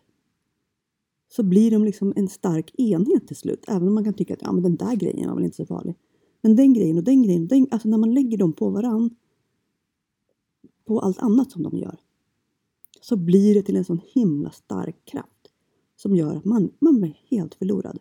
så 1.27 1.43
blir 1.43 1.71
de 1.71 1.83
liksom 1.83 2.13
en 2.15 2.27
stark 2.27 2.71
enhet 2.77 3.27
till 3.27 3.35
slut. 3.35 3.65
Även 3.67 3.87
om 3.87 3.93
man 3.93 4.03
kan 4.03 4.13
tycka 4.13 4.33
att 4.33 4.41
ja, 4.41 4.51
men 4.51 4.63
den 4.63 4.75
där 4.75 4.95
grejen 4.95 5.29
var 5.29 5.35
väl 5.35 5.45
inte 5.45 5.57
så 5.57 5.65
farlig. 5.65 5.95
Men 6.41 6.55
den 6.55 6.73
grejen 6.73 6.97
och 6.97 7.03
den 7.03 7.23
grejen, 7.23 7.47
den, 7.47 7.67
alltså 7.71 7.87
när 7.87 7.97
man 7.97 8.13
lägger 8.13 8.37
dem 8.37 8.53
på 8.53 8.69
varann 8.69 9.15
på 10.85 10.99
allt 10.99 11.19
annat 11.19 11.51
som 11.51 11.63
de 11.63 11.77
gör 11.77 11.99
så 13.05 13.15
blir 13.15 13.53
det 13.53 13.61
till 13.61 13.75
en 13.75 13.85
sån 13.85 14.01
himla 14.13 14.51
stark 14.51 15.05
kraft 15.05 15.51
som 15.95 16.15
gör 16.15 16.35
att 16.35 16.45
man, 16.45 16.71
man 16.79 17.01
blir 17.01 17.17
helt 17.29 17.55
förlorad. 17.55 17.99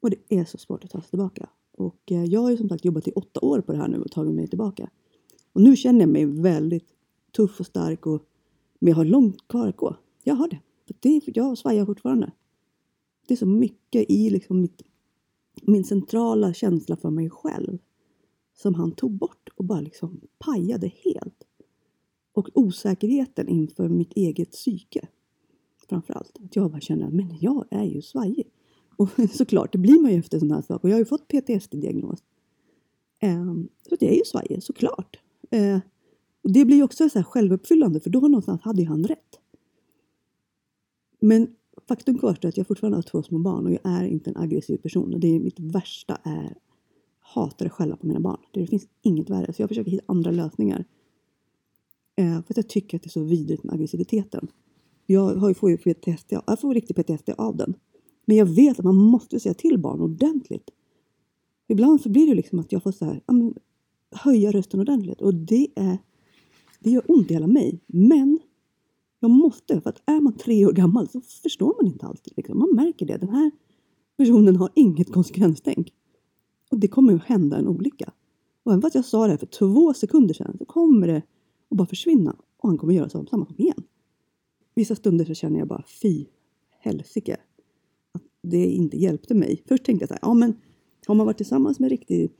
Och 0.00 0.10
det 0.10 0.16
är 0.28 0.44
så 0.44 0.58
svårt 0.58 0.84
att 0.84 0.90
ta 0.90 1.00
sig 1.00 1.10
tillbaka. 1.10 1.48
Och 1.72 2.12
eh, 2.12 2.24
jag 2.24 2.40
har 2.40 2.50
ju 2.50 2.56
som 2.56 2.68
sagt 2.68 2.84
jobbat 2.84 3.08
i 3.08 3.12
åtta 3.12 3.40
år 3.40 3.60
på 3.60 3.72
det 3.72 3.78
här 3.78 3.88
nu 3.88 3.98
och 3.98 4.10
tagit 4.10 4.34
mig 4.34 4.48
tillbaka. 4.48 4.90
Och 5.52 5.60
nu 5.60 5.76
känner 5.76 6.00
jag 6.00 6.08
mig 6.08 6.26
väldigt 6.26 6.88
tuff 7.36 7.60
och 7.60 7.66
stark 7.66 8.06
och 8.06 8.22
men 8.78 8.88
jag 8.88 8.96
har 8.96 9.04
långt 9.04 9.48
kvar 9.48 9.68
att 9.68 9.76
gå. 9.76 9.96
Jag 10.24 10.34
har 10.34 10.48
det. 10.48 10.60
Det 11.00 11.20
jag 11.26 11.58
svajar 11.58 11.86
fortfarande. 11.86 12.32
Det 13.26 13.34
är 13.34 13.38
så 13.38 13.46
mycket 13.46 14.10
i 14.10 14.30
liksom 14.30 14.60
mitt, 14.60 14.82
min 15.62 15.84
centrala 15.84 16.54
känsla 16.54 16.96
för 16.96 17.10
mig 17.10 17.30
själv 17.30 17.78
som 18.54 18.74
han 18.74 18.92
tog 18.92 19.12
bort 19.12 19.48
och 19.56 19.64
bara 19.64 19.80
liksom 19.80 20.20
pajade 20.38 20.92
helt. 21.04 21.44
Och 22.32 22.48
osäkerheten 22.54 23.48
inför 23.48 23.88
mitt 23.88 24.12
eget 24.12 24.50
psyke. 24.50 25.08
Framförallt. 25.88 26.38
Att 26.44 26.56
jag 26.56 26.70
bara 26.70 26.80
känner 26.80 27.06
att 27.06 27.42
jag 27.42 27.66
är 27.70 27.84
ju 27.84 28.02
svajig. 28.02 28.50
Och 28.96 29.08
såklart, 29.32 29.72
det 29.72 29.78
blir 29.78 30.00
man 30.00 30.12
ju 30.12 30.18
efter 30.18 30.38
sådana 30.38 30.54
här 30.54 30.62
saker. 30.62 30.84
Och 30.84 30.90
jag 30.90 30.94
har 30.94 31.00
ju 31.00 31.04
fått 31.04 31.28
PTSD-diagnos. 31.28 32.22
Ehm, 33.20 33.68
så 33.88 33.96
det 34.00 34.08
är 34.08 34.16
ju 34.16 34.24
svajig, 34.24 34.62
såklart. 34.62 35.18
Eh, 35.50 35.78
och 36.42 36.52
det 36.52 36.64
blir 36.64 36.76
ju 36.76 36.82
också 36.82 37.10
så 37.10 37.18
här 37.18 37.24
självuppfyllande 37.24 38.00
för 38.00 38.10
då 38.10 38.20
någonstans 38.20 38.62
hade 38.62 38.82
ju 38.82 38.88
han 38.88 39.04
rätt. 39.04 39.40
Men 41.20 41.54
faktum 41.88 42.18
kvarstår 42.18 42.48
att 42.48 42.56
jag 42.56 42.66
fortfarande 42.66 42.96
har 42.96 43.02
två 43.02 43.22
små 43.22 43.38
barn 43.38 43.66
och 43.66 43.72
jag 43.72 43.80
är 43.84 44.04
inte 44.04 44.30
en 44.30 44.36
aggressiv 44.36 44.76
person. 44.76 45.14
Och 45.14 45.20
det 45.20 45.36
är 45.36 45.40
mitt 45.40 45.60
värsta 45.60 46.18
är 46.22 46.54
hatar 47.20 47.66
att 47.66 47.72
skälla 47.72 47.96
på 47.96 48.06
mina 48.06 48.20
barn. 48.20 48.40
Det 48.50 48.66
finns 48.66 48.86
inget 49.02 49.30
värre. 49.30 49.52
Så 49.52 49.62
jag 49.62 49.68
försöker 49.68 49.90
hitta 49.90 50.04
andra 50.06 50.30
lösningar. 50.30 50.84
Eh, 52.16 52.42
för 52.42 52.52
att 52.52 52.56
jag 52.56 52.68
tycker 52.68 52.96
att 52.96 53.02
det 53.02 53.08
är 53.08 53.10
så 53.10 53.22
vidrigt 53.22 53.64
med 53.64 53.74
aggressiviteten. 53.74 54.48
Jag 55.06 55.34
har 55.34 55.48
ju, 55.48 55.54
får 55.54 55.70
ju 55.70 55.76
PTSD, 55.76 56.32
jag 56.46 56.60
får 56.60 56.74
riktig 56.74 56.96
PTSD 56.96 57.30
av 57.38 57.56
den. 57.56 57.74
Men 58.24 58.36
jag 58.36 58.46
vet 58.46 58.78
att 58.78 58.84
man 58.84 58.96
måste 58.96 59.40
säga 59.40 59.54
till 59.54 59.78
barn 59.78 60.00
ordentligt. 60.00 60.70
Ibland 61.68 62.00
så 62.00 62.08
blir 62.08 62.26
det 62.26 62.34
liksom 62.34 62.58
att 62.58 62.72
jag 62.72 62.82
får 62.82 62.92
så 62.92 63.04
här, 63.04 63.22
ja, 63.26 63.52
höja 64.10 64.52
rösten 64.52 64.80
ordentligt. 64.80 65.20
Och 65.20 65.34
det 65.34 65.68
är 65.76 65.98
det 66.82 66.90
gör 66.90 67.02
ont 67.08 67.30
i 67.30 67.34
hela 67.34 67.46
mig. 67.46 67.80
Men 67.86 68.38
jag 69.20 69.30
måste, 69.30 69.80
för 69.80 69.90
att 69.90 70.02
är 70.06 70.20
man 70.20 70.36
tre 70.36 70.66
år 70.66 70.72
gammal 70.72 71.08
så 71.08 71.20
förstår 71.20 71.74
man 71.82 71.92
inte 71.92 72.06
alltid. 72.06 72.32
Liksom. 72.36 72.58
Man 72.58 72.74
märker 72.74 73.06
det. 73.06 73.16
Den 73.16 73.28
här 73.28 73.50
personen 74.16 74.56
har 74.56 74.70
inget 74.74 75.12
konsekvenstänk. 75.12 75.92
Och 76.70 76.78
det 76.78 76.88
kommer 76.88 77.14
att 77.14 77.22
hända 77.22 77.56
en 77.56 77.68
olycka. 77.68 78.12
Och 78.62 78.72
även 78.72 78.82
fast 78.82 78.94
jag 78.94 79.04
sa 79.04 79.24
det 79.24 79.30
här 79.30 79.38
för 79.38 79.46
två 79.46 79.94
sekunder 79.94 80.34
sedan 80.34 80.56
så 80.58 80.64
kommer 80.64 81.06
det 81.06 81.22
och 81.72 81.76
bara 81.76 81.86
försvinna. 81.88 82.36
Och 82.56 82.68
han 82.68 82.78
kommer 82.78 82.94
göra 82.94 83.08
så, 83.08 83.26
samma 83.26 83.46
sak 83.46 83.60
igen. 83.60 83.82
Vissa 84.74 84.94
stunder 84.94 85.24
så 85.24 85.34
känner 85.34 85.58
jag 85.58 85.68
bara 85.68 85.84
fy 86.02 86.26
helsike. 86.78 87.36
Att 88.12 88.22
det 88.42 88.66
inte 88.66 88.96
hjälpte 88.96 89.34
mig. 89.34 89.62
Först 89.68 89.84
tänkte 89.84 90.02
jag 90.02 90.08
så 90.08 90.14
här, 90.14 90.20
ja 90.22 90.34
men 90.34 90.54
har 91.06 91.14
man 91.14 91.26
varit 91.26 91.36
tillsammans 91.36 91.80
med 91.80 91.86
en 91.86 91.90
riktig 91.90 92.32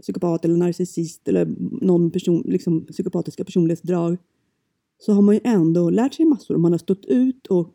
psykopat 0.00 0.44
eller 0.44 0.56
narcissist 0.56 1.28
eller 1.28 1.54
någon 1.84 2.10
person, 2.10 2.42
liksom 2.46 2.86
psykopatiska 2.86 3.44
personlighetsdrag 3.44 4.16
så 4.98 5.12
har 5.12 5.22
man 5.22 5.34
ju 5.34 5.40
ändå 5.44 5.90
lärt 5.90 6.14
sig 6.14 6.26
massor 6.26 6.54
och 6.54 6.60
man 6.60 6.72
har 6.72 6.78
stått 6.78 7.04
ut 7.04 7.46
och 7.46 7.68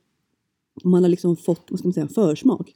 man 0.84 1.04
har 1.04 1.10
liksom 1.10 1.36
fått, 1.36 1.68
vad 1.70 1.80
ska 1.80 1.88
man 1.88 1.94
säga, 1.94 2.08
försmak. 2.08 2.70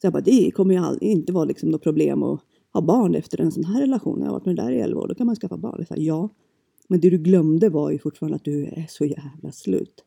Så 0.00 0.06
jag 0.06 0.12
bara, 0.12 0.22
det 0.22 0.50
kommer 0.50 0.74
ju 0.74 0.80
aldrig, 0.80 1.10
inte 1.10 1.32
vara 1.32 1.44
liksom 1.44 1.68
något 1.68 1.82
problem 1.82 2.22
att 2.22 2.40
ha 2.72 2.80
barn 2.80 3.14
efter 3.14 3.40
en 3.40 3.52
sån 3.52 3.64
här 3.64 3.80
relation. 3.80 4.20
Jag 4.20 4.26
har 4.26 4.32
varit 4.32 4.46
med 4.46 4.56
det 4.56 4.62
där 4.62 4.72
i 4.72 4.80
11 4.80 5.00
år, 5.00 5.08
då 5.08 5.14
kan 5.14 5.26
man 5.26 5.36
skaffa 5.36 5.56
barn. 5.56 5.84
Så 5.88 5.94
här, 5.94 6.00
ja, 6.00 6.28
men 6.88 7.00
det 7.00 7.10
du 7.10 7.18
glömde 7.18 7.68
var 7.68 7.90
ju 7.90 7.98
fortfarande 7.98 8.36
att 8.36 8.44
du 8.44 8.64
är 8.64 8.86
så 8.88 9.04
jävla 9.04 9.52
slut. 9.52 10.04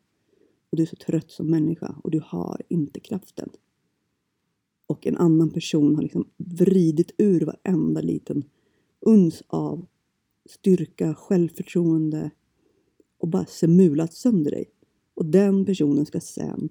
Och 0.70 0.76
du 0.76 0.82
är 0.82 0.86
så 0.86 0.96
trött 0.96 1.30
som 1.30 1.50
människa 1.50 1.94
och 2.04 2.10
du 2.10 2.22
har 2.24 2.62
inte 2.68 3.00
kraften 3.00 3.48
och 4.88 5.06
en 5.06 5.16
annan 5.16 5.50
person 5.50 5.94
har 5.94 6.02
liksom 6.02 6.28
vridit 6.36 7.10
ur 7.18 7.40
varenda 7.40 8.00
liten 8.00 8.44
uns 9.00 9.42
av 9.46 9.86
styrka, 10.46 11.14
självförtroende 11.14 12.30
och 13.18 13.28
bara 13.28 13.46
semulat 13.46 14.14
sönder 14.14 14.50
dig. 14.50 14.70
Och 15.14 15.26
den 15.26 15.64
personen 15.64 16.06
ska 16.06 16.20
sen 16.20 16.68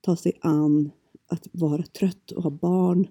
ta 0.00 0.16
sig 0.16 0.32
an 0.40 0.90
att 1.26 1.48
vara 1.52 1.82
trött 1.82 2.30
och 2.30 2.42
ha 2.42 2.50
barn, 2.50 3.06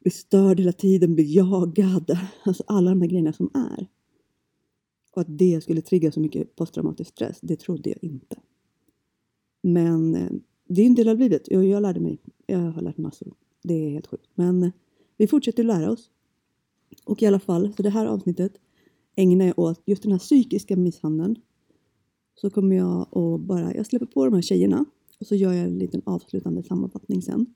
bli 0.00 0.10
störd 0.10 0.60
hela 0.60 0.72
tiden, 0.72 1.14
bli 1.14 1.34
jagad. 1.36 2.18
Alltså 2.44 2.64
alla 2.66 2.90
de 2.90 3.00
här 3.00 3.08
grejerna 3.08 3.32
som 3.32 3.50
är. 3.54 3.86
Och 5.18 5.22
att 5.22 5.38
det 5.38 5.60
skulle 5.60 5.80
trigga 5.80 6.12
så 6.12 6.20
mycket 6.20 6.56
posttraumatisk 6.56 7.10
stress, 7.10 7.38
det 7.40 7.56
trodde 7.56 7.90
jag 7.90 7.98
inte. 8.04 8.36
Men 9.62 10.14
eh, 10.14 10.30
det 10.68 10.82
är 10.82 10.86
en 10.86 10.94
del 10.94 11.08
av 11.08 11.18
livet. 11.18 11.42
Jag, 11.46 11.64
jag 11.64 11.82
lärde 11.82 12.00
mig. 12.00 12.18
Jag 12.46 12.58
har 12.58 12.82
lärt 12.82 12.96
mig 12.96 13.02
massor. 13.02 13.34
Det 13.62 13.74
är 13.74 13.90
helt 13.90 14.06
sjukt. 14.06 14.30
Men 14.34 14.62
eh, 14.62 14.70
vi 15.16 15.26
fortsätter 15.26 15.64
lära 15.64 15.90
oss. 15.90 16.10
Och 17.04 17.22
i 17.22 17.26
alla 17.26 17.38
fall, 17.38 17.72
så 17.76 17.82
det 17.82 17.90
här 17.90 18.06
avsnittet 18.06 18.52
ägnar 19.16 19.46
jag 19.46 19.58
åt 19.58 19.82
just 19.84 20.02
den 20.02 20.12
här 20.12 20.18
psykiska 20.18 20.76
misshandeln. 20.76 21.36
Så 22.34 22.50
kommer 22.50 22.76
jag 22.76 23.00
att 23.00 23.40
bara, 23.40 23.74
jag 23.74 23.86
släpper 23.86 24.06
på 24.06 24.24
de 24.24 24.34
här 24.34 24.42
tjejerna 24.42 24.84
och 25.20 25.26
så 25.26 25.34
gör 25.34 25.52
jag 25.52 25.64
en 25.64 25.78
liten 25.78 26.02
avslutande 26.06 26.62
sammanfattning 26.62 27.22
sen. 27.22 27.54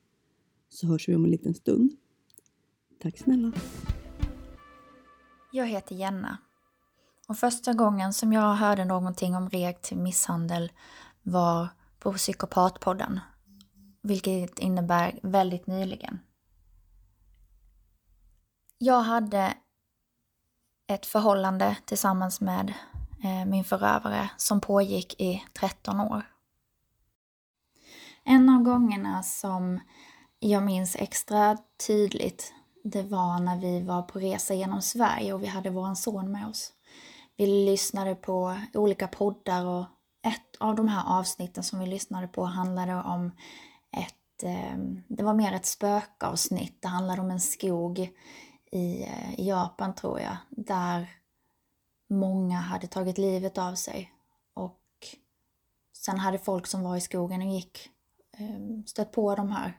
Så 0.68 0.86
hörs 0.86 1.08
vi 1.08 1.14
om 1.14 1.24
en 1.24 1.30
liten 1.30 1.54
stund. 1.54 1.92
Tack 2.98 3.18
snälla. 3.18 3.52
Jag 5.52 5.66
heter 5.66 5.94
Jenna. 5.94 6.38
Och 7.32 7.38
första 7.38 7.72
gången 7.72 8.12
som 8.12 8.32
jag 8.32 8.54
hörde 8.54 8.84
någonting 8.84 9.36
om 9.36 9.50
reaktiv 9.50 9.98
misshandel 9.98 10.72
var 11.22 11.68
på 11.98 12.12
Psykopatpodden. 12.12 13.20
Vilket 14.02 14.58
innebär 14.58 15.18
väldigt 15.22 15.66
nyligen. 15.66 16.18
Jag 18.78 19.00
hade 19.02 19.54
ett 20.86 21.06
förhållande 21.06 21.76
tillsammans 21.84 22.40
med 22.40 22.74
eh, 23.24 23.44
min 23.46 23.64
förövare 23.64 24.30
som 24.36 24.60
pågick 24.60 25.20
i 25.20 25.44
13 25.52 26.00
år. 26.00 26.22
En 28.24 28.48
av 28.48 28.62
gångerna 28.62 29.22
som 29.22 29.80
jag 30.38 30.62
minns 30.62 30.96
extra 30.96 31.58
tydligt 31.86 32.52
det 32.84 33.02
var 33.02 33.40
när 33.40 33.60
vi 33.60 33.82
var 33.82 34.02
på 34.02 34.18
resa 34.18 34.54
genom 34.54 34.82
Sverige 34.82 35.32
och 35.32 35.42
vi 35.42 35.46
hade 35.46 35.70
vår 35.70 35.94
son 35.94 36.32
med 36.32 36.48
oss. 36.48 36.72
Vi 37.36 37.46
lyssnade 37.46 38.14
på 38.14 38.56
olika 38.74 39.08
poddar 39.08 39.66
och 39.66 39.86
ett 40.26 40.56
av 40.60 40.76
de 40.76 40.88
här 40.88 41.18
avsnitten 41.18 41.64
som 41.64 41.78
vi 41.78 41.86
lyssnade 41.86 42.28
på 42.28 42.44
handlade 42.44 42.94
om 42.94 43.30
ett, 43.96 44.42
eh, 44.42 44.78
det 45.08 45.22
var 45.22 45.34
mer 45.34 45.52
ett 45.52 45.66
spökavsnitt. 45.66 46.82
Det 46.82 46.88
handlade 46.88 47.20
om 47.20 47.30
en 47.30 47.40
skog 47.40 47.98
i, 48.70 49.02
eh, 49.02 49.40
i 49.40 49.48
Japan 49.48 49.94
tror 49.94 50.20
jag, 50.20 50.36
där 50.50 51.10
många 52.08 52.58
hade 52.58 52.86
tagit 52.86 53.18
livet 53.18 53.58
av 53.58 53.74
sig. 53.74 54.12
Och 54.54 54.80
sen 55.96 56.18
hade 56.18 56.38
folk 56.38 56.66
som 56.66 56.82
var 56.82 56.96
i 56.96 57.00
skogen 57.00 57.42
och 57.42 57.54
gick 57.54 57.90
ehm, 58.38 58.86
stött 58.86 59.12
på 59.12 59.34
de 59.34 59.50
här. 59.50 59.78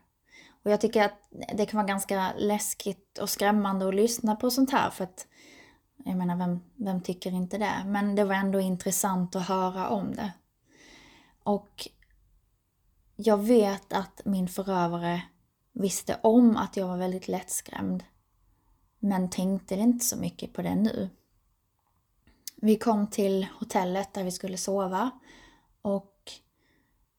Och 0.63 0.71
jag 0.71 0.81
tycker 0.81 1.03
att 1.03 1.13
det 1.53 1.65
kan 1.65 1.77
vara 1.77 1.87
ganska 1.87 2.33
läskigt 2.37 3.17
och 3.17 3.29
skrämmande 3.29 3.87
att 3.87 3.95
lyssna 3.95 4.35
på 4.35 4.51
sånt 4.51 4.71
här 4.71 4.89
för 4.89 5.03
att 5.03 5.27
jag 6.03 6.17
menar, 6.17 6.35
vem, 6.35 6.59
vem 6.75 7.01
tycker 7.01 7.31
inte 7.31 7.57
det? 7.57 7.83
Men 7.85 8.15
det 8.15 8.23
var 8.23 8.35
ändå 8.35 8.59
intressant 8.59 9.35
att 9.35 9.47
höra 9.47 9.89
om 9.89 10.15
det. 10.15 10.31
Och 11.43 11.87
jag 13.15 13.37
vet 13.37 13.93
att 13.93 14.21
min 14.25 14.47
förövare 14.47 15.23
visste 15.73 16.19
om 16.23 16.57
att 16.57 16.77
jag 16.77 16.87
var 16.87 16.97
väldigt 16.97 17.27
lättskrämd. 17.27 18.03
Men 18.99 19.29
tänkte 19.29 19.75
inte 19.75 20.05
så 20.05 20.17
mycket 20.17 20.53
på 20.53 20.61
det 20.61 20.75
nu. 20.75 21.09
Vi 22.55 22.75
kom 22.75 23.07
till 23.07 23.47
hotellet 23.59 24.13
där 24.13 24.23
vi 24.23 24.31
skulle 24.31 24.57
sova 24.57 25.11
och 25.81 26.31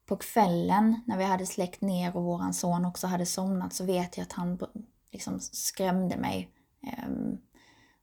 på 0.06 0.16
kvällen 0.16 1.00
när 1.06 1.18
vi 1.18 1.24
hade 1.24 1.46
släckt 1.46 1.80
ner 1.80 2.16
och 2.16 2.24
våran 2.24 2.54
son 2.54 2.84
också 2.84 3.06
hade 3.06 3.26
somnat 3.26 3.72
så 3.72 3.84
vet 3.84 4.16
jag 4.16 4.24
att 4.24 4.32
han 4.32 4.58
liksom 5.12 5.40
skrämde 5.40 6.16
mig. 6.16 6.50
Ehm, 6.82 7.38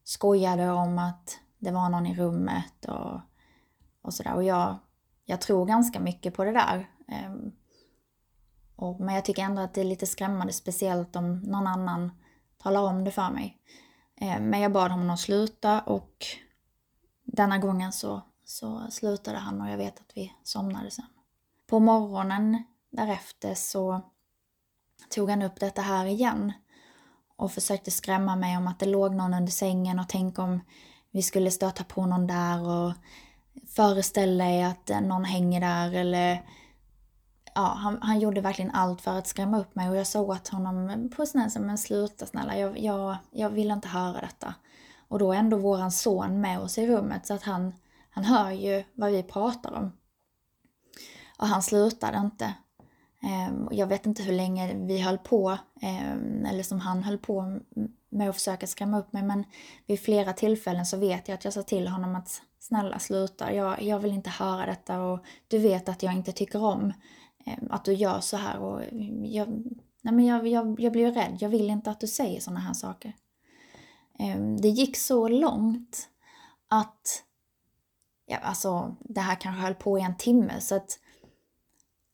Skojade 0.03 0.69
om 0.69 0.99
att 0.99 1.39
det 1.59 1.71
var 1.71 1.89
någon 1.89 2.05
i 2.05 2.15
rummet 2.15 2.85
och, 2.85 3.19
och 4.01 4.13
sådär. 4.13 4.33
Och 4.33 4.43
jag, 4.43 4.77
jag 5.25 5.41
tror 5.41 5.65
ganska 5.65 5.99
mycket 5.99 6.33
på 6.33 6.43
det 6.43 6.51
där. 6.51 6.89
Ehm, 7.07 7.51
och, 8.75 8.99
men 8.99 9.15
jag 9.15 9.25
tycker 9.25 9.43
ändå 9.43 9.61
att 9.61 9.73
det 9.73 9.81
är 9.81 9.85
lite 9.85 10.05
skrämmande, 10.05 10.53
speciellt 10.53 11.15
om 11.15 11.39
någon 11.39 11.67
annan 11.67 12.11
talar 12.57 12.81
om 12.81 13.03
det 13.03 13.11
för 13.11 13.29
mig. 13.29 13.57
Ehm, 14.15 14.43
men 14.49 14.59
jag 14.59 14.71
bad 14.71 14.91
honom 14.91 15.09
att 15.09 15.19
sluta 15.19 15.81
och 15.81 16.25
denna 17.23 17.57
gången 17.57 17.91
så, 17.91 18.21
så 18.45 18.87
slutade 18.89 19.37
han 19.37 19.61
och 19.61 19.69
jag 19.69 19.77
vet 19.77 19.99
att 19.99 20.11
vi 20.17 20.33
somnade 20.43 20.91
sen. 20.91 21.05
På 21.67 21.79
morgonen 21.79 22.63
därefter 22.89 23.53
så 23.55 24.01
tog 25.09 25.29
han 25.29 25.41
upp 25.41 25.59
detta 25.59 25.81
här 25.81 26.05
igen 26.05 26.53
och 27.41 27.51
försökte 27.51 27.91
skrämma 27.91 28.35
mig 28.35 28.57
om 28.57 28.67
att 28.67 28.79
det 28.79 28.85
låg 28.85 29.15
någon 29.15 29.33
under 29.33 29.51
sängen 29.51 29.99
och 29.99 30.09
tänk 30.09 30.39
om 30.39 30.61
vi 31.11 31.21
skulle 31.21 31.51
stöta 31.51 31.83
på 31.83 32.05
någon 32.05 32.27
där 32.27 32.67
och 32.67 32.93
föreställ 33.75 34.37
dig 34.37 34.63
att 34.63 34.91
någon 35.01 35.23
hänger 35.23 35.61
där 35.61 35.93
eller 35.93 36.45
ja, 37.55 37.73
han, 37.77 37.99
han 38.01 38.19
gjorde 38.19 38.41
verkligen 38.41 38.71
allt 38.71 39.01
för 39.01 39.17
att 39.17 39.27
skrämma 39.27 39.59
upp 39.59 39.75
mig 39.75 39.89
och 39.89 39.95
jag 39.95 40.07
såg 40.07 40.29
åt 40.29 40.47
honom 40.47 41.09
på 41.15 41.25
snälla 41.25 41.59
men 41.59 41.77
sluta 41.77 42.25
snälla, 42.25 42.57
jag, 42.57 42.79
jag, 42.79 43.17
jag 43.31 43.49
vill 43.49 43.71
inte 43.71 43.87
höra 43.87 44.21
detta. 44.21 44.53
Och 45.07 45.19
då 45.19 45.33
är 45.33 45.37
ändå 45.37 45.57
våran 45.57 45.91
son 45.91 46.41
med 46.41 46.59
oss 46.59 46.77
i 46.77 46.87
rummet 46.87 47.27
så 47.27 47.33
att 47.33 47.43
han, 47.43 47.73
han 48.09 48.23
hör 48.23 48.51
ju 48.51 48.83
vad 48.93 49.11
vi 49.11 49.23
pratar 49.23 49.71
om. 49.71 49.91
Och 51.37 51.47
han 51.47 51.63
slutade 51.63 52.17
inte. 52.17 52.53
Ehm, 53.23 53.67
jag 53.71 53.87
vet 53.87 54.05
inte 54.05 54.23
hur 54.23 54.33
länge 54.33 54.73
vi 54.73 55.01
höll 55.01 55.17
på, 55.17 55.57
ehm, 55.81 56.45
eller 56.45 56.63
som 56.63 56.79
han 56.79 57.03
höll 57.03 57.17
på 57.17 57.59
med 58.09 58.29
att 58.29 58.35
försöka 58.35 58.67
skrämma 58.67 58.99
upp 58.99 59.13
mig, 59.13 59.23
men 59.23 59.43
vid 59.87 59.99
flera 59.99 60.33
tillfällen 60.33 60.85
så 60.85 60.97
vet 60.97 61.27
jag 61.27 61.35
att 61.35 61.45
jag 61.45 61.53
sa 61.53 61.63
till 61.63 61.87
honom 61.87 62.15
att 62.15 62.41
snälla 62.59 62.99
sluta, 62.99 63.53
jag, 63.53 63.81
jag 63.81 63.99
vill 63.99 64.11
inte 64.11 64.29
höra 64.29 64.65
detta 64.65 65.01
och 65.01 65.19
du 65.47 65.57
vet 65.59 65.89
att 65.89 66.03
jag 66.03 66.13
inte 66.13 66.31
tycker 66.31 66.63
om 66.63 66.93
ehm, 67.45 67.71
att 67.71 67.85
du 67.85 67.93
gör 67.93 68.19
så 68.19 68.37
här 68.37 68.59
och 68.59 68.81
jag, 69.23 69.47
nej 70.01 70.13
men 70.13 70.25
jag, 70.25 70.47
jag, 70.47 70.79
jag 70.79 70.91
blir 70.91 71.11
rädd, 71.11 71.37
jag 71.39 71.49
vill 71.49 71.69
inte 71.69 71.91
att 71.91 71.99
du 71.99 72.07
säger 72.07 72.39
sådana 72.39 72.59
här 72.59 72.73
saker. 72.73 73.13
Det 74.61 74.67
gick 74.67 74.97
så 74.97 75.27
långt 75.27 76.09
att, 76.67 77.23
ja 78.25 78.37
alltså 78.37 78.95
det 78.99 79.21
här 79.21 79.35
kanske 79.35 79.61
höll 79.61 79.75
på 79.75 79.99
i 79.99 80.01
en 80.01 80.17
timme 80.17 80.61
så 80.61 80.75
att 80.75 80.99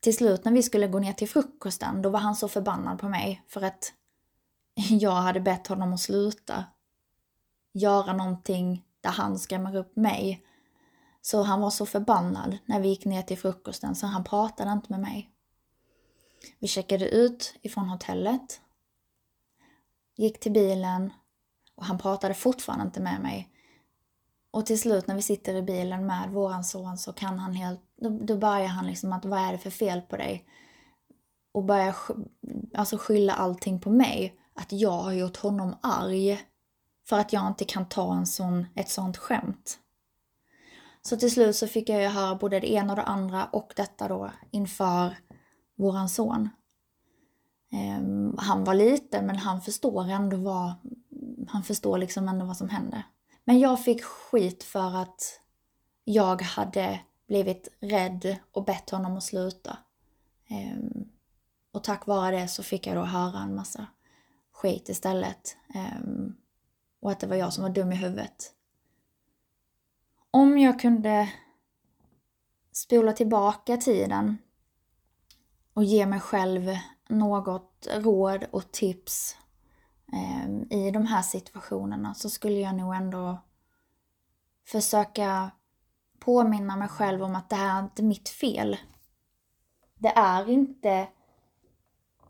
till 0.00 0.16
slut 0.16 0.44
när 0.44 0.52
vi 0.52 0.62
skulle 0.62 0.88
gå 0.88 0.98
ner 0.98 1.12
till 1.12 1.28
frukosten, 1.28 2.02
då 2.02 2.10
var 2.10 2.20
han 2.20 2.36
så 2.36 2.48
förbannad 2.48 2.98
på 2.98 3.08
mig 3.08 3.42
för 3.48 3.62
att 3.62 3.92
jag 4.90 5.12
hade 5.12 5.40
bett 5.40 5.66
honom 5.66 5.92
att 5.92 6.00
sluta 6.00 6.64
göra 7.72 8.12
någonting 8.12 8.84
där 9.00 9.10
han 9.10 9.38
skrämmer 9.38 9.76
upp 9.76 9.96
mig. 9.96 10.44
Så 11.20 11.42
han 11.42 11.60
var 11.60 11.70
så 11.70 11.86
förbannad 11.86 12.58
när 12.64 12.80
vi 12.80 12.88
gick 12.88 13.04
ner 13.04 13.22
till 13.22 13.38
frukosten 13.38 13.94
så 13.94 14.06
han 14.06 14.24
pratade 14.24 14.72
inte 14.72 14.92
med 14.92 15.00
mig. 15.00 15.30
Vi 16.58 16.68
checkade 16.68 17.08
ut 17.08 17.54
ifrån 17.62 17.88
hotellet, 17.88 18.60
gick 20.16 20.40
till 20.40 20.52
bilen 20.52 21.12
och 21.74 21.84
han 21.84 21.98
pratade 21.98 22.34
fortfarande 22.34 22.84
inte 22.84 23.00
med 23.00 23.20
mig. 23.20 23.48
Och 24.50 24.66
till 24.66 24.80
slut 24.80 25.06
när 25.06 25.14
vi 25.14 25.22
sitter 25.22 25.54
i 25.54 25.62
bilen 25.62 26.06
med 26.06 26.30
våran 26.30 26.64
son 26.64 26.98
så 26.98 27.12
kan 27.12 27.38
han 27.38 27.52
helt, 27.52 27.80
då, 27.96 28.08
då 28.08 28.36
börjar 28.36 28.66
han 28.66 28.86
liksom 28.86 29.12
att 29.12 29.24
vad 29.24 29.40
är 29.40 29.52
det 29.52 29.58
för 29.58 29.70
fel 29.70 30.00
på 30.00 30.16
dig? 30.16 30.44
Och 31.52 31.64
börjar 31.64 31.96
alltså 32.74 32.96
skylla 32.98 33.32
allting 33.32 33.80
på 33.80 33.90
mig. 33.90 34.34
Att 34.54 34.72
jag 34.72 35.02
har 35.02 35.12
gjort 35.12 35.36
honom 35.36 35.76
arg. 35.82 36.40
För 37.08 37.18
att 37.18 37.32
jag 37.32 37.46
inte 37.46 37.64
kan 37.64 37.88
ta 37.88 38.16
en 38.16 38.26
sån, 38.26 38.66
ett 38.74 38.88
sånt 38.88 39.16
skämt. 39.16 39.78
Så 41.02 41.16
till 41.16 41.30
slut 41.30 41.56
så 41.56 41.66
fick 41.66 41.88
jag 41.88 42.02
ju 42.02 42.08
höra 42.08 42.34
både 42.34 42.60
det 42.60 42.72
ena 42.72 42.92
och 42.92 42.96
det 42.96 43.02
andra 43.02 43.44
och 43.44 43.72
detta 43.76 44.08
då 44.08 44.30
inför 44.50 45.16
våran 45.76 46.08
son. 46.08 46.48
Um, 47.72 48.36
han 48.38 48.64
var 48.64 48.74
liten 48.74 49.26
men 49.26 49.36
han 49.36 49.60
förstår 49.60 50.10
ändå 50.10 50.36
vad, 50.36 50.72
han 51.48 51.62
förstår 51.62 51.98
liksom 51.98 52.28
ändå 52.28 52.46
vad 52.46 52.56
som 52.56 52.68
händer. 52.68 53.02
Men 53.48 53.58
jag 53.58 53.84
fick 53.84 54.02
skit 54.04 54.64
för 54.64 54.96
att 54.96 55.40
jag 56.04 56.42
hade 56.42 57.00
blivit 57.26 57.68
rädd 57.80 58.36
och 58.52 58.64
bett 58.64 58.90
honom 58.90 59.16
att 59.16 59.22
sluta. 59.22 59.78
Um, 60.50 61.08
och 61.72 61.84
tack 61.84 62.06
vare 62.06 62.36
det 62.36 62.48
så 62.48 62.62
fick 62.62 62.86
jag 62.86 62.96
då 62.96 63.02
höra 63.02 63.38
en 63.38 63.54
massa 63.54 63.86
skit 64.52 64.88
istället. 64.88 65.56
Um, 65.74 66.36
och 67.00 67.10
att 67.10 67.20
det 67.20 67.26
var 67.26 67.36
jag 67.36 67.52
som 67.52 67.62
var 67.62 67.70
dum 67.70 67.92
i 67.92 67.96
huvudet. 67.96 68.52
Om 70.30 70.58
jag 70.58 70.80
kunde 70.80 71.32
spola 72.72 73.12
tillbaka 73.12 73.76
tiden 73.76 74.38
och 75.74 75.84
ge 75.84 76.06
mig 76.06 76.20
själv 76.20 76.76
något 77.08 77.88
råd 77.90 78.46
och 78.50 78.72
tips 78.72 79.36
Ehm, 80.12 80.66
i 80.70 80.90
de 80.90 81.06
här 81.06 81.22
situationerna 81.22 82.14
så 82.14 82.30
skulle 82.30 82.60
jag 82.60 82.74
nog 82.74 82.94
ändå 82.94 83.38
försöka 84.66 85.50
påminna 86.18 86.76
mig 86.76 86.88
själv 86.88 87.22
om 87.22 87.34
att 87.36 87.50
det 87.50 87.56
här 87.56 87.78
är 87.78 87.82
inte 87.84 88.02
mitt 88.02 88.28
fel. 88.28 88.76
Det 89.94 90.12
är 90.16 90.48
inte 90.48 91.08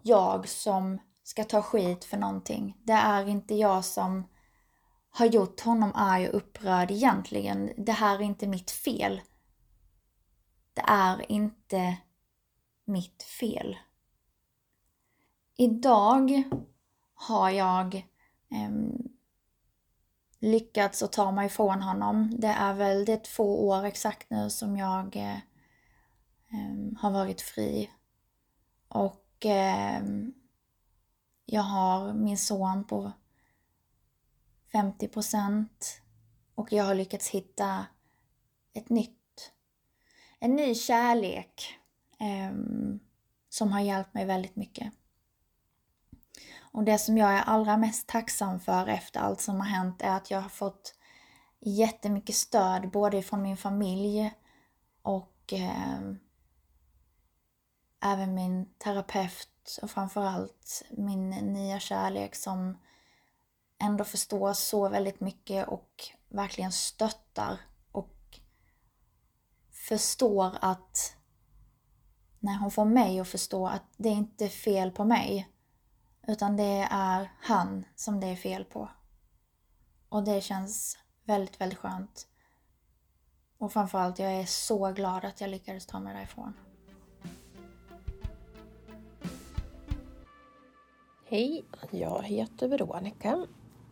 jag 0.03 0.49
som 0.49 0.99
ska 1.23 1.45
ta 1.45 1.63
skit 1.63 2.05
för 2.05 2.17
någonting. 2.17 2.77
Det 2.83 2.93
är 2.93 3.29
inte 3.29 3.55
jag 3.55 3.85
som 3.85 4.29
har 5.11 5.27
gjort 5.27 5.61
honom 5.61 5.93
arg 5.95 6.29
och 6.29 6.37
upprörd 6.37 6.91
egentligen. 6.91 7.73
Det 7.77 7.93
här 7.93 8.19
är 8.19 8.23
inte 8.23 8.47
mitt 8.47 8.71
fel. 8.71 9.21
Det 10.75 10.85
är 10.87 11.33
inte 11.33 11.97
mitt 12.85 13.23
fel. 13.23 13.77
Idag 15.57 16.45
har 17.19 17.51
jag 17.51 17.95
eh, 18.51 18.71
lyckats 20.39 21.03
att 21.03 21.13
ta 21.13 21.33
mig 21.33 21.47
ifrån 21.47 21.83
honom. 21.83 22.31
Det 22.39 22.49
är 22.49 22.75
väl 22.75 23.05
det 23.05 23.25
två 23.25 23.69
år 23.69 23.85
exakt 23.85 24.31
nu 24.31 24.51
som 24.51 24.77
jag 24.77 25.17
eh, 25.17 25.39
har 26.99 27.11
varit 27.11 27.41
fri. 27.41 27.91
Och 28.89 29.47
eh, 29.47 30.03
jag 31.45 31.63
har 31.63 32.13
min 32.13 32.39
son 32.39 32.85
på 32.85 33.13
50 34.73 35.09
procent 35.09 36.01
och 36.55 36.73
jag 36.73 36.85
har 36.85 36.95
lyckats 36.95 37.29
hitta 37.29 37.87
ett 38.73 38.89
nytt, 38.89 39.53
en 40.39 40.57
ny 40.57 40.75
kärlek 40.75 41.79
eh, 42.21 42.57
som 43.49 43.73
har 43.73 43.81
hjälpt 43.81 44.15
mig 44.15 44.25
väldigt 44.25 44.57
mycket. 44.57 44.93
Och 46.79 46.85
det 46.85 46.99
som 46.99 47.19
jag 47.19 47.31
är 47.31 47.43
allra 47.43 47.77
mest 47.77 48.07
tacksam 48.07 48.61
för 48.61 48.87
efter 48.87 49.21
allt 49.21 49.41
som 49.41 49.61
har 49.61 49.67
hänt 49.67 50.03
är 50.03 50.17
att 50.17 50.31
jag 50.31 50.41
har 50.41 50.49
fått 50.49 50.95
jättemycket 51.61 52.35
stöd 52.35 52.91
både 52.91 53.23
från 53.23 53.43
min 53.43 53.57
familj 53.57 54.33
och 55.03 55.53
eh, 55.53 56.01
även 58.05 58.35
min 58.35 58.67
terapeut 58.79 59.79
och 59.83 59.91
framförallt 59.91 60.83
min 60.91 61.31
nya 61.31 61.81
kärlek 61.81 62.35
som 62.35 62.79
ändå 63.81 64.05
förstår 64.05 64.53
så 64.53 64.89
väldigt 64.89 65.21
mycket 65.21 65.69
och 65.69 66.05
verkligen 66.29 66.73
stöttar 66.73 67.61
och 67.93 68.41
förstår 69.89 70.59
att 70.61 71.17
när 72.39 72.59
hon 72.59 72.71
får 72.71 72.85
mig 72.85 73.21
att 73.21 73.29
förstå 73.29 73.67
att 73.67 73.85
det 73.97 74.09
inte 74.09 74.45
är 74.45 74.49
fel 74.49 74.91
på 74.91 75.05
mig 75.05 75.49
utan 76.29 76.57
det 76.57 76.89
är 76.91 77.31
han 77.41 77.85
som 77.97 78.21
det 78.21 78.27
är 78.27 78.37
fel 78.37 78.65
på. 78.65 78.89
Och 80.09 80.25
det 80.25 80.41
känns 80.41 80.99
väldigt, 81.25 81.61
väldigt 81.61 81.79
skönt. 81.79 82.27
Och 83.59 83.73
framförallt, 83.73 84.19
jag 84.19 84.33
är 84.33 84.45
så 84.45 84.93
glad 84.93 85.25
att 85.25 85.41
jag 85.41 85.51
lyckades 85.51 85.87
ta 85.87 86.01
mig 86.01 86.15
därifrån. 86.15 86.53
Hej, 91.27 91.65
jag 91.91 92.23
heter 92.23 92.69
Veronica 92.69 93.47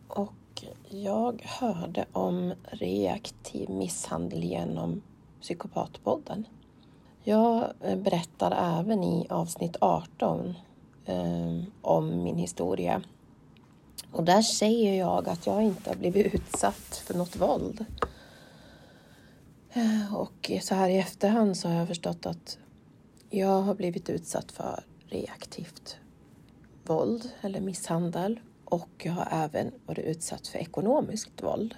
och 0.07 0.63
jag 0.89 1.41
hörde 1.45 2.05
om 2.11 2.53
reaktiv 2.63 3.69
misshandel 3.69 4.43
genom 4.43 5.01
Psykopatpodden. 5.41 6.47
Jag 7.23 7.73
berättar 7.79 8.79
även 8.79 9.03
i 9.03 9.27
avsnitt 9.29 9.77
18 9.81 10.55
eh, 11.07 11.63
om 11.81 12.23
min 12.23 12.37
historia. 12.37 13.01
Och 14.11 14.23
där 14.23 14.41
säger 14.41 14.99
jag 14.99 15.29
att 15.29 15.47
jag 15.47 15.63
inte 15.63 15.89
har 15.89 15.97
blivit 15.97 16.33
utsatt 16.33 17.03
för 17.05 17.13
något 17.13 17.35
våld. 17.35 17.85
Eh, 19.73 20.15
och 20.15 20.51
så 20.61 20.75
här 20.75 20.89
i 20.89 20.97
efterhand 20.97 21.57
så 21.57 21.67
har 21.67 21.75
jag 21.75 21.87
förstått 21.87 22.25
att 22.25 22.57
jag 23.29 23.61
har 23.61 23.75
blivit 23.75 24.09
utsatt 24.09 24.51
för 24.51 24.83
reaktivt 25.05 25.97
våld 26.85 27.29
eller 27.41 27.61
misshandel 27.61 28.39
och 28.65 28.89
jag 29.03 29.13
har 29.13 29.27
även 29.31 29.71
varit 29.85 30.05
utsatt 30.05 30.47
för 30.47 30.59
ekonomiskt 30.59 31.43
våld. 31.43 31.75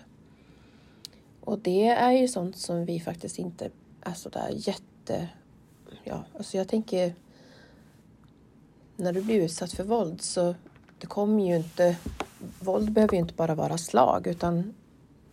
Och 1.41 1.59
det 1.59 1.87
är 1.87 2.11
ju 2.11 2.27
sånt 2.27 2.57
som 2.57 2.85
vi 2.85 2.99
faktiskt 2.99 3.39
inte 3.39 3.69
är 4.01 4.13
så 4.13 4.29
där 4.29 4.49
jätte... 4.51 5.29
Ja, 6.03 6.23
alltså 6.37 6.57
jag 6.57 6.67
tänker... 6.67 7.15
När 8.99 9.13
du 9.13 9.21
blir 9.21 9.41
utsatt 9.41 9.71
för 9.71 9.83
våld 9.83 10.21
så 10.21 10.55
det 10.97 11.07
kommer 11.07 11.47
ju 11.47 11.55
inte... 11.55 11.97
Våld 12.59 12.91
behöver 12.91 13.13
ju 13.13 13.19
inte 13.19 13.33
bara 13.33 13.55
vara 13.55 13.77
slag 13.77 14.27
utan 14.27 14.73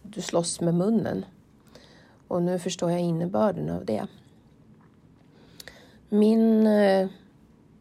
du 0.02 0.22
slåss 0.22 0.60
med 0.60 0.74
munnen. 0.74 1.24
Och 2.28 2.42
nu 2.42 2.58
förstår 2.58 2.90
jag 2.90 3.00
innebörden 3.00 3.70
av 3.70 3.84
det. 3.84 4.06
Min 6.08 6.66
eh, 6.66 7.08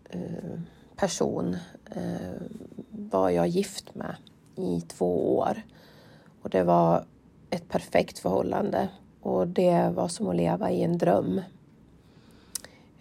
eh 0.10 0.60
person 0.96 1.58
eh, 1.92 2.42
var 2.90 3.30
jag 3.30 3.48
gift 3.48 3.96
med 3.96 4.16
i 4.56 4.82
två 4.82 5.38
år. 5.38 5.62
Och 6.42 6.50
det 6.50 6.64
var 6.64 7.06
ett 7.50 7.70
perfekt 7.70 8.20
förhållande 8.20 8.90
och 9.22 9.48
det 9.48 9.92
var 9.96 10.08
som 10.08 10.28
att 10.28 10.36
leva 10.36 10.72
i 10.72 10.84
en 10.84 10.98
dröm. 10.98 11.42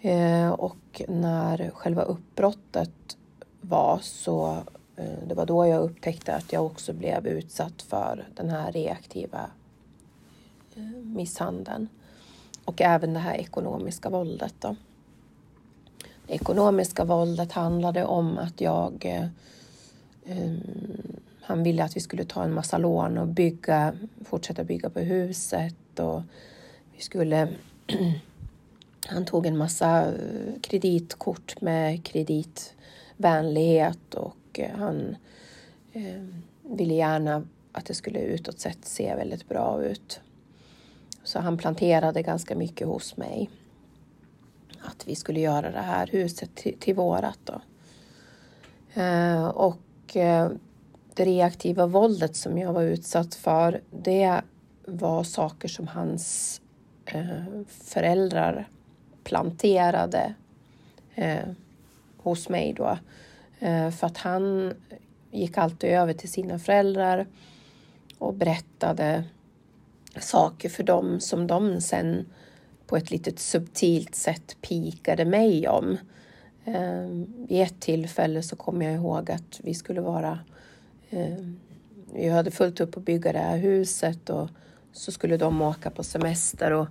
Eh, 0.04 0.50
och 0.50 1.02
när 1.08 1.70
själva 1.70 2.02
uppbrottet 2.02 3.16
var 3.60 3.98
så 4.02 4.62
eh, 4.96 5.18
det 5.26 5.34
var 5.34 5.46
då 5.46 5.66
jag 5.66 5.82
upptäckte 5.82 6.34
att 6.34 6.52
jag 6.52 6.66
också 6.66 6.92
blev 6.92 7.26
utsatt 7.26 7.82
för 7.82 8.28
den 8.34 8.50
här 8.50 8.72
reaktiva 8.72 9.50
eh, 10.74 10.82
misshandeln 11.02 11.88
och 12.64 12.82
även 12.82 13.14
det 13.14 13.20
här 13.20 13.34
ekonomiska 13.34 14.10
våldet. 14.10 14.54
Då. 14.60 14.76
Det 16.26 16.34
ekonomiska 16.34 17.04
våldet 17.04 17.52
handlade 17.52 18.04
om 18.04 18.38
att 18.38 18.60
jag 18.60 19.06
um, 20.26 20.60
han 21.42 21.62
ville 21.62 21.84
att 21.84 21.96
vi 21.96 22.00
skulle 22.00 22.24
ta 22.24 22.44
en 22.44 22.54
massa 22.54 22.78
lån 22.78 23.18
och 23.18 23.28
bygga, 23.28 23.94
fortsätta 24.24 24.64
bygga 24.64 24.90
på 24.90 25.00
huset 25.00 25.98
och 25.98 26.22
vi 26.96 27.02
skulle 27.02 27.48
Han 29.06 29.24
tog 29.24 29.46
en 29.46 29.58
massa 29.58 30.06
eh, 30.06 30.60
kreditkort 30.60 31.60
med 31.60 32.04
kreditvänlighet 32.04 34.14
och 34.14 34.60
eh, 34.60 34.76
han 34.76 35.16
eh, 35.92 36.24
ville 36.62 36.94
gärna 36.94 37.46
att 37.72 37.86
det 37.86 37.94
skulle 37.94 38.20
utåt 38.20 38.60
sett 38.60 38.84
se 38.84 39.14
väldigt 39.14 39.48
bra 39.48 39.84
ut. 39.84 40.20
Så 41.24 41.38
han 41.38 41.58
planterade 41.58 42.22
ganska 42.22 42.56
mycket 42.56 42.86
hos 42.86 43.16
mig. 43.16 43.50
Att 44.80 45.08
vi 45.08 45.14
skulle 45.14 45.40
göra 45.40 45.70
det 45.70 45.80
här 45.80 46.06
huset 46.06 46.54
till, 46.54 46.78
till 46.78 46.94
vårat 46.94 47.38
då. 47.44 47.60
Eh, 49.00 49.46
och 49.46 50.16
eh, 50.16 50.50
det 51.14 51.24
reaktiva 51.24 51.86
våldet 51.86 52.36
som 52.36 52.58
jag 52.58 52.72
var 52.72 52.82
utsatt 52.82 53.34
för, 53.34 53.82
det 53.90 54.42
var 54.86 55.24
saker 55.24 55.68
som 55.68 55.88
hans 55.88 56.60
eh, 57.04 57.44
föräldrar 57.66 58.68
planterade 59.24 60.34
eh, 61.14 61.48
hos 62.16 62.48
mig 62.48 62.72
då. 62.72 62.98
Eh, 63.58 63.90
för 63.90 64.06
att 64.06 64.18
han 64.18 64.74
gick 65.30 65.58
alltid 65.58 65.90
över 65.90 66.12
till 66.12 66.32
sina 66.32 66.58
föräldrar 66.58 67.26
och 68.18 68.34
berättade 68.34 69.24
saker 70.18 70.68
för 70.68 70.82
dem 70.82 71.20
som 71.20 71.46
de 71.46 71.80
sen 71.80 72.26
på 72.86 72.96
ett 72.96 73.10
litet 73.10 73.38
subtilt 73.38 74.14
sätt 74.14 74.56
pikade 74.60 75.24
mig 75.24 75.68
om. 75.68 75.98
Eh, 76.64 77.08
vid 77.48 77.62
ett 77.62 77.80
tillfälle 77.80 78.42
så 78.42 78.56
kommer 78.56 78.86
jag 78.86 78.94
ihåg 78.94 79.30
att 79.30 79.60
vi 79.62 79.74
skulle 79.74 80.00
vara 80.00 80.38
Eh, 81.14 81.44
vi 82.12 82.28
hade 82.28 82.50
fullt 82.50 82.80
upp 82.80 82.96
att 82.96 83.04
bygga 83.04 83.32
det 83.32 83.38
här 83.38 83.56
huset 83.56 84.30
och 84.30 84.48
så 84.92 85.12
skulle 85.12 85.36
de 85.36 85.62
åka 85.62 85.90
på 85.90 86.04
semester 86.04 86.70
och 86.70 86.86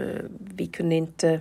Eh, 0.00 0.24
vi 0.38 0.66
kunde 0.66 0.94
inte 0.94 1.40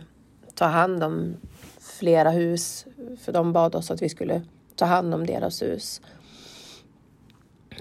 ta 0.56 0.66
hand 0.66 1.04
om 1.04 1.36
flera 1.80 2.30
hus 2.30 2.86
för 3.22 3.32
de 3.32 3.54
bad 3.54 3.76
oss 3.76 3.92
att 3.92 4.02
vi 4.02 4.10
skulle 4.10 4.42
ta 4.76 4.86
hand 4.86 5.14
om 5.14 5.26
deras 5.26 5.62
hus. 5.62 6.02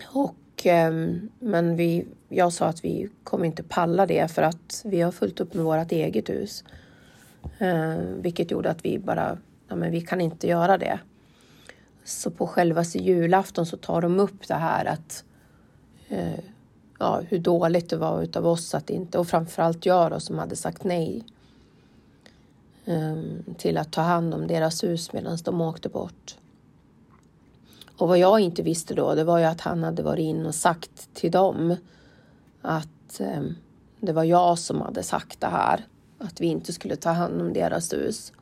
Och, 0.07 0.37
ehm, 0.65 1.31
men 1.39 1.77
vi, 1.77 2.07
jag 2.29 2.53
sa 2.53 2.67
att 2.67 2.85
vi 2.85 3.09
kommer 3.25 3.45
inte 3.45 3.63
palla 3.63 4.07
det 4.07 4.31
för 4.31 4.43
att 4.43 4.83
vi 4.85 5.01
har 5.01 5.13
fullt 5.13 5.41
upp 5.41 5.55
med 5.55 5.65
vårt 5.65 5.93
eget 5.93 6.29
hus. 6.29 6.65
Eh, 7.59 7.97
vilket 7.99 8.51
gjorde 8.51 8.71
att 8.71 8.85
vi 8.85 8.99
bara, 8.99 9.39
ja 9.69 9.77
men 9.77 9.91
vi 9.91 10.01
kan 10.01 10.21
inte 10.21 10.47
göra 10.47 10.79
det. 10.79 10.99
Så 12.05 12.31
på 12.31 12.47
själva 12.47 12.83
julafton 12.83 13.67
så 13.67 13.77
tar 13.77 14.01
de 14.01 14.21
upp 14.21 14.49
det 14.49 14.55
här 14.55 14.85
att 14.85 15.25
eh, 16.09 16.45
ja, 16.99 17.21
hur 17.29 17.39
dåligt 17.39 17.91
det 17.91 17.97
var 17.97 18.23
utav 18.23 18.47
oss 18.47 18.75
att 18.75 18.91
inte, 18.91 19.19
och 19.19 19.29
framförallt 19.29 19.87
jag 19.87 20.11
då 20.11 20.21
som 20.21 20.39
hade 20.39 20.57
sagt 20.57 20.85
nej 20.85 21.25
um, 22.85 23.45
till 23.59 23.79
att 23.79 23.93
ta 23.93 24.01
hand 24.01 24.35
om 24.35 24.47
deras 24.47 24.85
hus 24.85 25.13
medan 25.13 25.39
de 25.45 25.61
åkte 25.61 25.89
bort. 25.89 26.37
Och 27.97 28.09
vad 28.09 28.19
jag 28.19 28.41
inte 28.41 28.63
visste 28.63 28.95
då, 28.95 29.15
det 29.15 29.25
var 29.25 29.39
ju 29.39 29.45
att 29.45 29.61
han 29.61 29.85
hade 29.85 30.03
varit 30.03 30.23
in 30.23 30.47
och 30.47 30.55
sagt 30.55 31.15
till 31.15 31.31
dem 31.31 31.77
att 32.63 33.21
um, 33.21 33.57
det 34.01 34.13
var 34.13 34.25
jag 34.25 34.59
som 34.59 34.81
hade 34.81 35.03
sagt 35.03 35.41
det 35.41 35.47
här, 35.47 35.87
att 36.19 36.41
vi 36.41 36.47
inte 36.47 36.73
skulle 36.73 36.97
ta 36.97 37.11
hand 37.11 37.41
om 37.41 37.53
deras 37.53 37.93
hus. 37.93 38.33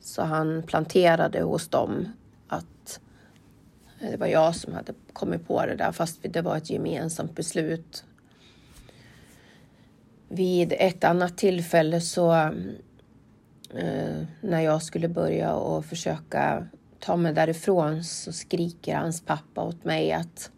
Så 0.00 0.22
han 0.22 0.62
planterade 0.62 1.42
hos 1.42 1.68
dem 1.68 2.08
Eh, 4.00 4.10
det 4.10 4.16
var 4.16 4.26
jag 4.26 4.56
som 4.56 4.74
hade 4.74 4.92
kommit 5.12 5.46
på 5.46 5.66
det 5.66 5.76
där 5.76 5.92
fast 5.92 6.18
det 6.22 6.42
var 6.42 6.56
ett 6.56 6.70
gemensamt 6.70 7.34
beslut. 7.34 8.04
Vid 10.28 10.72
ett 10.78 11.04
annat 11.04 11.38
tillfälle 11.38 12.00
så 12.00 12.32
eh, 13.74 14.22
när 14.40 14.60
jag 14.60 14.82
skulle 14.82 15.08
börja 15.08 15.54
och 15.54 15.84
försöka 15.84 16.66
ta 16.98 17.16
mig 17.16 17.34
därifrån 17.34 18.04
så 18.04 18.32
skriker 18.32 18.96
hans 18.96 19.20
pappa 19.20 19.62
åt 19.62 19.84
mig 19.84 20.12
att 20.12 20.50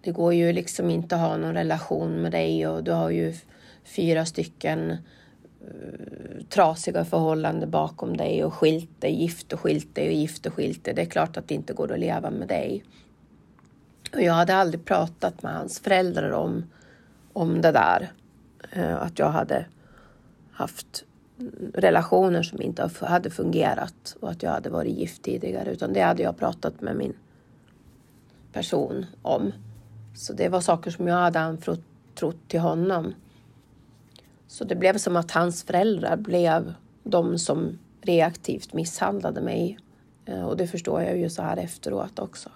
det 0.00 0.12
går 0.12 0.34
ju 0.34 0.52
liksom 0.52 0.90
inte 0.90 1.14
att 1.14 1.20
ha 1.20 1.36
någon 1.36 1.54
relation 1.54 2.22
med 2.22 2.32
dig 2.32 2.66
och 2.66 2.84
du 2.84 2.92
har 2.92 3.10
ju 3.10 3.34
fyra 3.84 4.26
stycken 4.26 4.90
Eh, 4.90 4.96
trasiga 6.48 7.04
förhållanden 7.04 7.70
bakom 7.70 8.16
dig 8.16 8.44
och 8.44 8.54
skilt 8.54 9.00
dig, 9.00 9.22
gift 9.22 9.52
och 9.52 9.60
skilt 9.60 9.94
dig 9.94 10.08
och 10.08 10.14
gift 10.14 10.46
och 10.46 10.54
skilt 10.54 10.84
dig. 10.84 10.94
Det 10.94 11.02
är 11.02 11.06
klart 11.06 11.36
att 11.36 11.48
det 11.48 11.54
inte 11.54 11.72
går 11.72 11.92
att 11.92 12.00
leva 12.00 12.30
med 12.30 12.48
dig. 12.48 12.84
Och 14.14 14.22
jag 14.22 14.32
hade 14.32 14.54
aldrig 14.54 14.84
pratat 14.84 15.42
med 15.42 15.54
hans 15.54 15.80
föräldrar 15.80 16.30
om, 16.30 16.64
om 17.32 17.60
det 17.60 17.72
där. 17.72 18.12
Eh, 18.72 19.02
att 19.02 19.18
jag 19.18 19.30
hade 19.30 19.66
haft 20.52 21.04
relationer 21.74 22.42
som 22.42 22.62
inte 22.62 22.90
hade 23.00 23.30
fungerat 23.30 24.16
och 24.20 24.30
att 24.30 24.42
jag 24.42 24.50
hade 24.50 24.70
varit 24.70 24.98
gift 24.98 25.22
tidigare. 25.22 25.70
Utan 25.70 25.92
det 25.92 26.00
hade 26.00 26.22
jag 26.22 26.38
pratat 26.38 26.80
med 26.80 26.96
min 26.96 27.14
person 28.52 29.06
om. 29.22 29.52
Så 30.16 30.32
det 30.32 30.48
var 30.48 30.60
saker 30.60 30.90
som 30.90 31.08
jag 31.08 31.16
hade 31.16 31.40
anförtrott 31.40 32.48
till 32.48 32.60
honom. 32.60 33.14
Så 34.48 34.64
det 34.64 34.74
blev 34.74 34.98
som 34.98 35.16
att 35.16 35.30
hans 35.30 35.64
föräldrar 35.64 36.16
blev 36.16 36.74
de 37.04 37.38
som 37.38 37.78
reaktivt 38.00 38.72
misshandlade 38.72 39.40
mig. 39.40 39.78
Eh, 40.26 40.42
och 40.42 40.56
det 40.56 40.66
förstår 40.66 41.02
jag 41.02 41.18
ju 41.18 41.30
så 41.30 41.42
här 41.42 41.56
efteråt 41.56 42.18
också. 42.18 42.50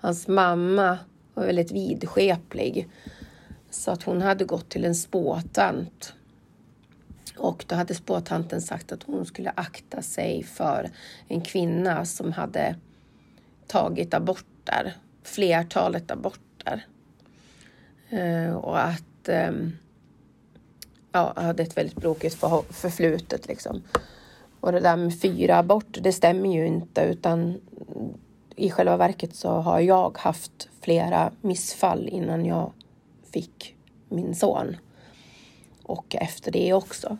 Hans 0.00 0.28
mamma 0.28 0.98
var 1.34 1.46
väldigt 1.46 1.72
vidskeplig. 1.72 2.88
Så 3.70 3.90
att 3.90 4.02
hon 4.02 4.22
hade 4.22 4.44
gått 4.44 4.68
till 4.68 4.84
en 4.84 4.94
spåtant. 4.94 6.14
Och 7.38 7.64
då 7.68 7.74
hade 7.74 7.94
spåtanten 7.94 8.60
sagt 8.62 8.92
att 8.92 9.02
hon 9.02 9.26
skulle 9.26 9.50
akta 9.50 10.02
sig 10.02 10.42
för 10.42 10.90
en 11.28 11.40
kvinna 11.40 12.04
som 12.04 12.32
hade 12.32 12.76
tagit 13.66 14.14
aborter, 14.14 14.96
flertalet 15.22 16.10
aborter. 16.10 16.86
Eh, 18.10 18.52
och 18.52 18.84
att 18.84 19.28
ehm, 19.28 19.72
ja, 21.12 21.32
hade 21.36 21.62
ett 21.62 21.76
väldigt 21.76 21.96
brokigt 21.96 22.34
för, 22.34 22.62
förflutet 22.72 23.48
liksom. 23.48 23.82
Och 24.60 24.72
det 24.72 24.80
där 24.80 24.96
med 24.96 25.20
fyra 25.20 25.58
aborter, 25.58 26.00
det 26.00 26.12
stämmer 26.12 26.52
ju 26.54 26.66
inte 26.66 27.00
utan 27.00 27.60
i 28.56 28.70
själva 28.70 28.96
verket 28.96 29.34
så 29.34 29.48
har 29.48 29.80
jag 29.80 30.18
haft 30.18 30.68
flera 30.80 31.32
missfall 31.40 32.08
innan 32.08 32.44
jag 32.44 32.72
fick 33.32 33.76
min 34.08 34.34
son. 34.34 34.76
Och 35.82 36.16
efter 36.16 36.52
det 36.52 36.72
också. 36.72 37.18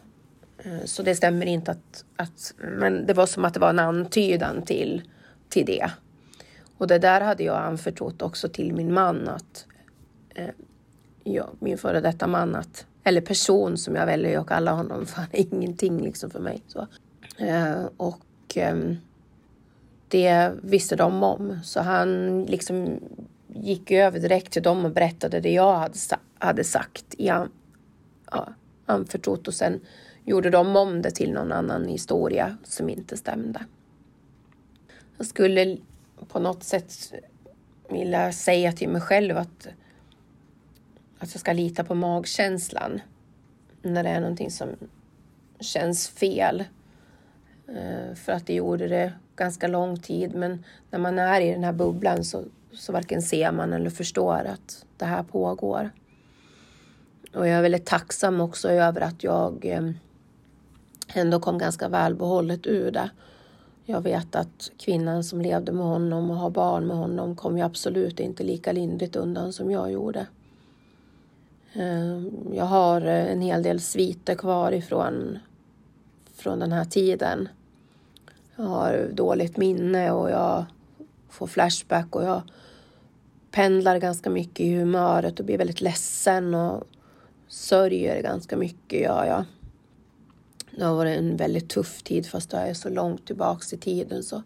Eh, 0.58 0.84
så 0.84 1.02
det 1.02 1.14
stämmer 1.14 1.46
inte 1.46 1.70
att, 1.70 2.04
att 2.16 2.54
men 2.58 3.06
det 3.06 3.14
var 3.14 3.26
som 3.26 3.44
att 3.44 3.54
det 3.54 3.60
var 3.60 3.70
en 3.70 3.78
antydan 3.78 4.62
till, 4.62 5.02
till 5.48 5.66
det. 5.66 5.90
Och 6.78 6.86
det 6.86 6.98
där 6.98 7.20
hade 7.20 7.44
jag 7.44 7.56
anförtrott 7.56 8.22
också 8.22 8.48
till 8.48 8.74
min 8.74 8.94
man 8.94 9.28
att 9.28 9.66
eh, 10.34 10.50
ja, 11.24 11.48
min 11.58 11.78
före 11.78 12.00
detta 12.00 12.26
man 12.26 12.56
att 12.56 12.86
eller 13.10 13.20
person 13.20 13.78
som 13.78 13.96
jag 13.96 14.06
väljer 14.06 14.38
att 14.38 14.46
kalla 14.46 14.72
honom 14.72 15.06
för 15.06 15.16
han 15.16 15.28
är 15.32 15.40
ingenting 15.54 16.00
liksom 16.02 16.30
för 16.30 16.40
mig. 16.40 16.62
Så. 16.66 16.86
Eh, 17.38 17.84
och 17.96 18.56
eh, 18.56 18.76
det 20.08 20.52
visste 20.62 20.96
de 20.96 21.22
om 21.22 21.58
så 21.64 21.80
han 21.80 22.42
liksom 22.44 23.00
gick 23.46 23.90
över 23.90 24.20
direkt 24.20 24.52
till 24.52 24.62
dem 24.62 24.84
och 24.84 24.90
berättade 24.90 25.40
det 25.40 25.52
jag 25.52 25.76
hade, 25.76 25.98
hade 26.38 26.64
sagt 26.64 27.14
i 27.18 27.26
ja, 27.26 27.48
anförtrott 28.86 29.48
och 29.48 29.54
sen 29.54 29.80
gjorde 30.24 30.50
de 30.50 30.76
om 30.76 31.02
det 31.02 31.10
till 31.10 31.32
någon 31.32 31.52
annan 31.52 31.88
historia 31.88 32.56
som 32.64 32.88
inte 32.88 33.16
stämde. 33.16 33.64
Jag 35.16 35.26
skulle 35.26 35.76
på 36.28 36.38
något 36.38 36.64
sätt 36.64 37.12
vilja 37.88 38.32
säga 38.32 38.72
till 38.72 38.88
mig 38.88 39.00
själv 39.00 39.36
att, 39.36 39.68
att 41.20 41.34
jag 41.34 41.40
ska 41.40 41.52
lita 41.52 41.84
på 41.84 41.94
magkänslan 41.94 43.00
när 43.82 44.02
det 44.02 44.08
är 44.08 44.20
någonting 44.20 44.50
som 44.50 44.68
känns 45.60 46.08
fel. 46.08 46.64
Eh, 47.68 48.14
för 48.14 48.32
att 48.32 48.46
det 48.46 48.54
gjorde 48.54 48.88
det 48.88 49.12
ganska 49.36 49.68
lång 49.68 49.96
tid 49.96 50.34
men 50.34 50.64
när 50.90 50.98
man 50.98 51.18
är 51.18 51.40
i 51.40 51.52
den 51.52 51.64
här 51.64 51.72
bubblan 51.72 52.24
så, 52.24 52.44
så 52.72 52.92
varken 52.92 53.22
ser 53.22 53.52
man 53.52 53.72
eller 53.72 53.90
förstår 53.90 54.44
att 54.44 54.84
det 54.96 55.04
här 55.04 55.22
pågår. 55.22 55.90
Och 57.34 57.48
jag 57.48 57.58
är 57.58 57.62
väldigt 57.62 57.86
tacksam 57.86 58.40
också 58.40 58.68
över 58.68 59.00
att 59.00 59.24
jag 59.24 59.66
eh, 59.66 59.90
ändå 61.14 61.40
kom 61.40 61.58
ganska 61.58 61.88
välbehållet 61.88 62.66
ur 62.66 62.90
det. 62.90 63.10
Jag 63.84 64.00
vet 64.00 64.34
att 64.34 64.70
kvinnan 64.78 65.24
som 65.24 65.40
levde 65.40 65.72
med 65.72 65.86
honom 65.86 66.30
och 66.30 66.36
har 66.36 66.50
barn 66.50 66.86
med 66.86 66.96
honom 66.96 67.36
kom 67.36 67.58
ju 67.58 67.64
absolut 67.64 68.20
inte 68.20 68.44
lika 68.44 68.72
lindrigt 68.72 69.16
undan 69.16 69.52
som 69.52 69.70
jag 69.70 69.92
gjorde. 69.92 70.26
Ehm, 71.72 72.30
jag 72.52 72.64
har 72.64 73.00
eh, 73.00 73.32
en 73.32 73.40
hel 73.40 73.62
del 73.62 73.80
sviter 73.80 74.34
kvar 74.34 74.72
ifrån 74.72 75.38
från 76.34 76.58
den 76.58 76.72
här 76.72 76.84
tiden. 76.84 77.48
Jag 78.56 78.64
har 78.64 79.08
dåligt 79.12 79.56
minne 79.56 80.10
och 80.10 80.30
jag 80.30 80.64
får 81.28 81.46
flashback 81.46 82.16
och 82.16 82.24
jag 82.24 82.42
pendlar 83.50 83.98
ganska 83.98 84.30
mycket 84.30 84.60
i 84.60 84.76
humöret 84.76 85.40
och 85.40 85.46
blir 85.46 85.58
väldigt 85.58 85.80
ledsen 85.80 86.54
och 86.54 86.84
sörjer 87.48 88.22
ganska 88.22 88.56
mycket 88.56 89.00
gör 89.00 89.24
jag. 89.24 89.44
Det 90.70 90.84
har 90.84 90.94
varit 90.94 91.18
en 91.18 91.36
väldigt 91.36 91.68
tuff 91.68 92.02
tid 92.02 92.26
fast 92.26 92.52
jag 92.52 92.68
är 92.68 92.74
så 92.74 92.88
långt 92.88 93.26
tillbaks 93.26 93.72
i 93.72 93.76
tiden 93.76 94.22
så 94.22 94.42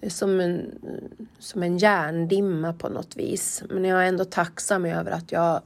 det 0.00 0.06
är 0.06 0.10
som 0.10 0.40
en, 0.40 0.78
som 1.38 1.62
en 1.62 1.78
järndimma 1.78 2.72
på 2.72 2.88
något 2.88 3.16
vis. 3.16 3.62
Men 3.70 3.84
jag 3.84 4.02
är 4.02 4.08
ändå 4.08 4.24
tacksam 4.24 4.84
över 4.84 5.10
att 5.10 5.32
jag 5.32 5.62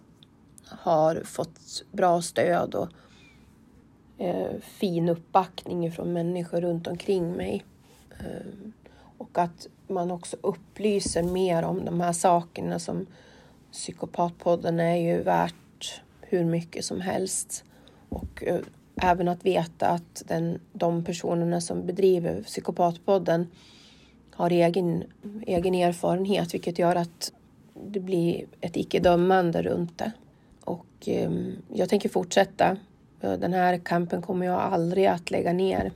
har 0.79 1.23
fått 1.25 1.85
bra 1.93 2.23
stöd 2.23 2.75
och 2.75 2.89
eh, 4.19 4.61
fin 4.61 5.09
uppbackning 5.09 5.93
från 5.93 6.13
människor 6.13 6.61
runt 6.61 6.87
omkring 6.87 7.33
mig. 7.33 7.65
Eh, 8.21 8.71
och 9.19 9.39
att 9.39 9.67
man 9.89 10.11
också 10.11 10.37
upplyser 10.41 11.23
mer 11.23 11.63
om 11.63 11.85
de 11.85 12.01
här 12.01 12.13
sakerna 12.13 12.79
som 12.79 13.07
Psykopatpodden 13.73 14.81
är 14.81 14.97
ju 14.97 15.23
värt 15.23 16.01
hur 16.21 16.45
mycket 16.45 16.85
som 16.85 17.01
helst. 17.01 17.65
Och 18.09 18.45
eh, 18.45 18.61
även 18.97 19.29
att 19.29 19.47
veta 19.47 19.89
att 19.89 20.23
den, 20.27 20.61
de 20.73 21.05
personerna 21.05 21.61
som 21.61 21.87
bedriver 21.87 22.43
Psykopatpodden 22.43 23.47
har 24.31 24.51
egen, 24.51 25.05
egen 25.47 25.75
erfarenhet 25.75 26.55
vilket 26.55 26.79
gör 26.79 26.97
att 26.97 27.33
det 27.87 28.01
blir 28.01 28.47
ett 28.61 28.77
icke-dömande 28.77 29.63
runt 29.63 29.99
det. 29.99 30.13
Och 31.01 31.09
ehm, 31.09 31.57
jag 31.75 31.89
tänker 31.89 32.09
fortsätta. 32.09 32.77
Den 33.21 33.53
här 33.53 33.79
kampen 33.79 34.23
kommer 34.23 34.47
jag 34.47 34.61
aldrig 34.61 35.07
att 35.07 35.31
lägga 35.31 35.53
ner 35.53 35.93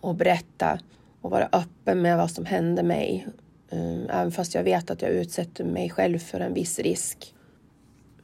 och 0.00 0.14
berätta 0.14 0.78
och 1.20 1.30
vara 1.30 1.48
öppen 1.52 2.02
med 2.02 2.16
vad 2.16 2.30
som 2.30 2.44
hände 2.44 2.82
mig. 2.82 3.26
Ehm, 3.70 4.06
även 4.10 4.32
fast 4.32 4.54
jag 4.54 4.62
vet 4.62 4.90
att 4.90 5.02
jag 5.02 5.10
utsätter 5.10 5.64
mig 5.64 5.90
själv 5.90 6.18
för 6.18 6.40
en 6.40 6.54
viss 6.54 6.78
risk. 6.78 7.34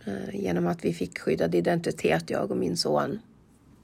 Eh, 0.05 0.41
genom 0.41 0.67
att 0.67 0.85
vi 0.85 0.95
fick 0.95 1.19
skyddad 1.19 1.55
identitet, 1.55 2.31
jag 2.31 2.51
och 2.51 2.57
min 2.57 2.77
son 2.77 3.19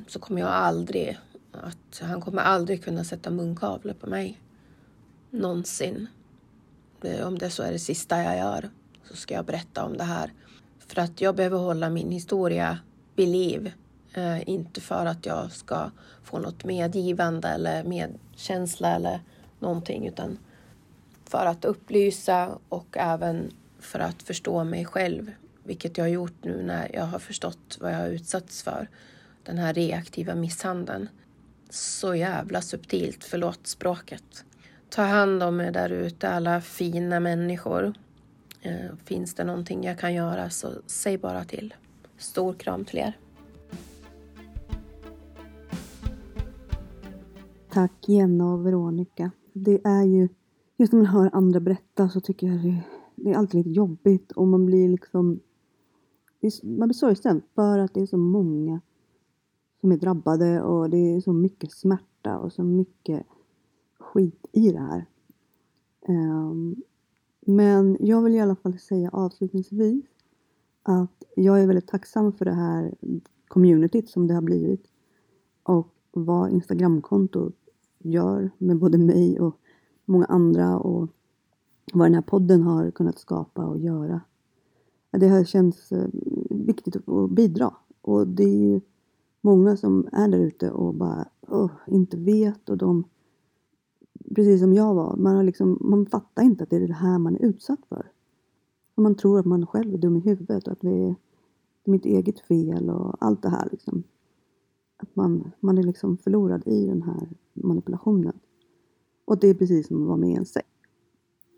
så 0.06 0.18
kommer 0.18 0.40
jag 0.40 0.50
aldrig 0.50 1.18
att 1.52 2.00
han 2.02 2.20
kommer 2.20 2.42
aldrig 2.42 2.84
kunna 2.84 3.04
sätta 3.04 3.30
munkavle 3.30 3.94
på 3.94 4.06
mig. 4.06 4.40
Någonsin. 5.30 6.06
Eh, 7.02 7.26
om 7.26 7.38
det 7.38 7.50
så 7.50 7.62
är 7.62 7.72
det 7.72 7.78
sista 7.78 8.22
jag 8.22 8.36
gör 8.36 8.70
så 9.04 9.16
ska 9.16 9.34
jag 9.34 9.44
berätta 9.44 9.84
om 9.84 9.96
det 9.96 10.04
här. 10.04 10.32
För 10.90 11.02
att 11.02 11.20
jag 11.20 11.34
behöver 11.34 11.58
hålla 11.58 11.90
min 11.90 12.10
historia 12.10 12.78
vid 13.16 13.28
liv. 13.28 13.72
Eh, 14.14 14.48
inte 14.48 14.80
för 14.80 15.06
att 15.06 15.26
jag 15.26 15.52
ska 15.52 15.90
få 16.22 16.38
något 16.38 16.64
medgivande 16.64 17.48
eller 17.48 17.84
medkänsla 17.84 18.96
eller 18.96 19.20
någonting 19.58 20.06
utan 20.06 20.38
för 21.24 21.46
att 21.46 21.64
upplysa 21.64 22.58
och 22.68 22.96
även 22.98 23.50
för 23.80 23.98
att 23.98 24.22
förstå 24.22 24.64
mig 24.64 24.84
själv. 24.84 25.32
Vilket 25.64 25.98
jag 25.98 26.04
har 26.04 26.10
gjort 26.10 26.44
nu 26.44 26.62
när 26.62 26.90
jag 26.94 27.04
har 27.04 27.18
förstått 27.18 27.78
vad 27.80 27.92
jag 27.92 27.98
har 27.98 28.08
utsatts 28.08 28.62
för 28.62 28.88
den 29.44 29.58
här 29.58 29.74
reaktiva 29.74 30.34
misshandeln. 30.34 31.08
Så 31.70 32.14
jävla 32.14 32.62
subtilt, 32.62 33.24
förlåt 33.24 33.66
språket. 33.66 34.44
Ta 34.88 35.02
hand 35.02 35.42
om 35.42 35.60
er 35.60 35.70
där 35.70 35.90
ute, 35.90 36.28
alla 36.28 36.60
fina 36.60 37.20
människor. 37.20 37.94
Eh, 38.62 38.96
finns 39.04 39.34
det 39.34 39.44
någonting 39.44 39.84
jag 39.84 39.98
kan 39.98 40.14
göra 40.14 40.50
så 40.50 40.68
säg 40.86 41.18
bara 41.18 41.44
till. 41.44 41.74
Stor 42.16 42.52
kram 42.52 42.84
till 42.84 42.98
er. 42.98 43.18
Tack 47.70 48.08
Jenna 48.08 48.52
och 48.52 48.66
Veronica. 48.66 49.30
Det 49.52 49.80
är 49.84 50.04
ju, 50.04 50.28
just 50.76 50.92
när 50.92 51.00
man 51.00 51.06
hör 51.06 51.30
andra 51.32 51.60
berätta 51.60 52.08
så 52.08 52.20
tycker 52.20 52.46
jag 52.46 52.62
det, 52.62 52.82
det 53.14 53.30
är 53.30 53.34
alltid 53.34 53.58
lite 53.58 53.70
jobbigt 53.70 54.32
och 54.32 54.46
man 54.46 54.66
blir 54.66 54.88
liksom, 54.88 55.40
man 56.62 56.88
blir 56.88 56.94
sorgsen 56.94 57.42
för 57.54 57.78
att 57.78 57.94
det 57.94 58.00
är 58.00 58.06
så 58.06 58.16
många 58.16 58.80
som 59.80 59.92
är 59.92 59.96
drabbade 59.96 60.62
och 60.62 60.90
det 60.90 60.96
är 61.16 61.20
så 61.20 61.32
mycket 61.32 61.72
smärta 61.72 62.38
och 62.38 62.52
så 62.52 62.62
mycket 62.62 63.26
skit 63.98 64.46
i 64.52 64.72
det 64.72 64.80
här. 64.80 65.06
Um, 66.08 66.82
men 67.40 67.96
jag 68.00 68.22
vill 68.22 68.34
i 68.34 68.40
alla 68.40 68.56
fall 68.56 68.78
säga 68.78 69.10
avslutningsvis 69.12 70.04
att 70.82 71.24
jag 71.36 71.62
är 71.62 71.66
väldigt 71.66 71.88
tacksam 71.88 72.32
för 72.32 72.44
det 72.44 72.54
här 72.54 72.94
communityt 73.48 74.08
som 74.08 74.26
det 74.26 74.34
har 74.34 74.42
blivit 74.42 74.86
och 75.62 75.94
vad 76.12 76.50
Instagramkontot 76.50 77.56
gör 77.98 78.50
med 78.58 78.78
både 78.78 78.98
mig 78.98 79.40
och 79.40 79.56
många 80.04 80.24
andra 80.24 80.78
och 80.78 81.08
vad 81.92 82.06
den 82.06 82.14
här 82.14 82.22
podden 82.22 82.62
har 82.62 82.90
kunnat 82.90 83.18
skapa 83.18 83.66
och 83.66 83.78
göra. 83.78 84.20
Det 85.10 85.28
har 85.28 85.44
känts 85.44 85.92
eh, 85.92 86.08
viktigt 86.50 86.96
att 86.96 87.30
bidra 87.30 87.74
och 88.00 88.26
det 88.26 88.44
är 88.44 88.58
ju 88.58 88.80
många 89.40 89.76
som 89.76 90.08
är 90.12 90.28
där 90.28 90.38
ute 90.38 90.70
och 90.70 90.94
bara 90.94 91.28
oh, 91.48 91.70
inte 91.86 92.16
vet 92.16 92.68
och 92.68 92.78
de 92.78 93.04
precis 94.34 94.60
som 94.60 94.74
jag 94.74 94.94
var, 94.94 95.16
man, 95.16 95.36
har 95.36 95.42
liksom, 95.42 95.78
man 95.80 96.06
fattar 96.06 96.42
inte 96.42 96.64
att 96.64 96.70
det 96.70 96.76
är 96.76 96.88
det 96.88 96.94
här 96.94 97.18
man 97.18 97.36
är 97.36 97.44
utsatt 97.44 97.86
för. 97.88 98.12
Och 98.94 99.02
man 99.02 99.14
tror 99.14 99.38
att 99.38 99.46
man 99.46 99.66
själv 99.66 99.94
är 99.94 99.98
dum 99.98 100.16
i 100.16 100.20
huvudet 100.20 100.66
och 100.66 100.72
att 100.72 100.80
det 100.80 100.90
är 100.90 101.14
mitt 101.84 102.04
eget 102.04 102.40
fel 102.40 102.90
och 102.90 103.16
allt 103.20 103.42
det 103.42 103.48
här 103.48 103.68
liksom. 103.72 104.02
Att 104.96 105.16
man, 105.16 105.50
man 105.60 105.78
är 105.78 105.82
liksom 105.82 106.16
förlorad 106.16 106.62
i 106.66 106.86
den 106.86 107.02
här 107.02 107.28
manipulationen. 107.52 108.38
Och 109.24 109.38
det 109.38 109.48
är 109.48 109.54
precis 109.54 109.86
som 109.86 110.02
att 110.02 110.08
vara 110.08 110.16
med 110.16 110.30
i 110.30 110.34
en 110.34 110.46
sekt. 110.46 110.68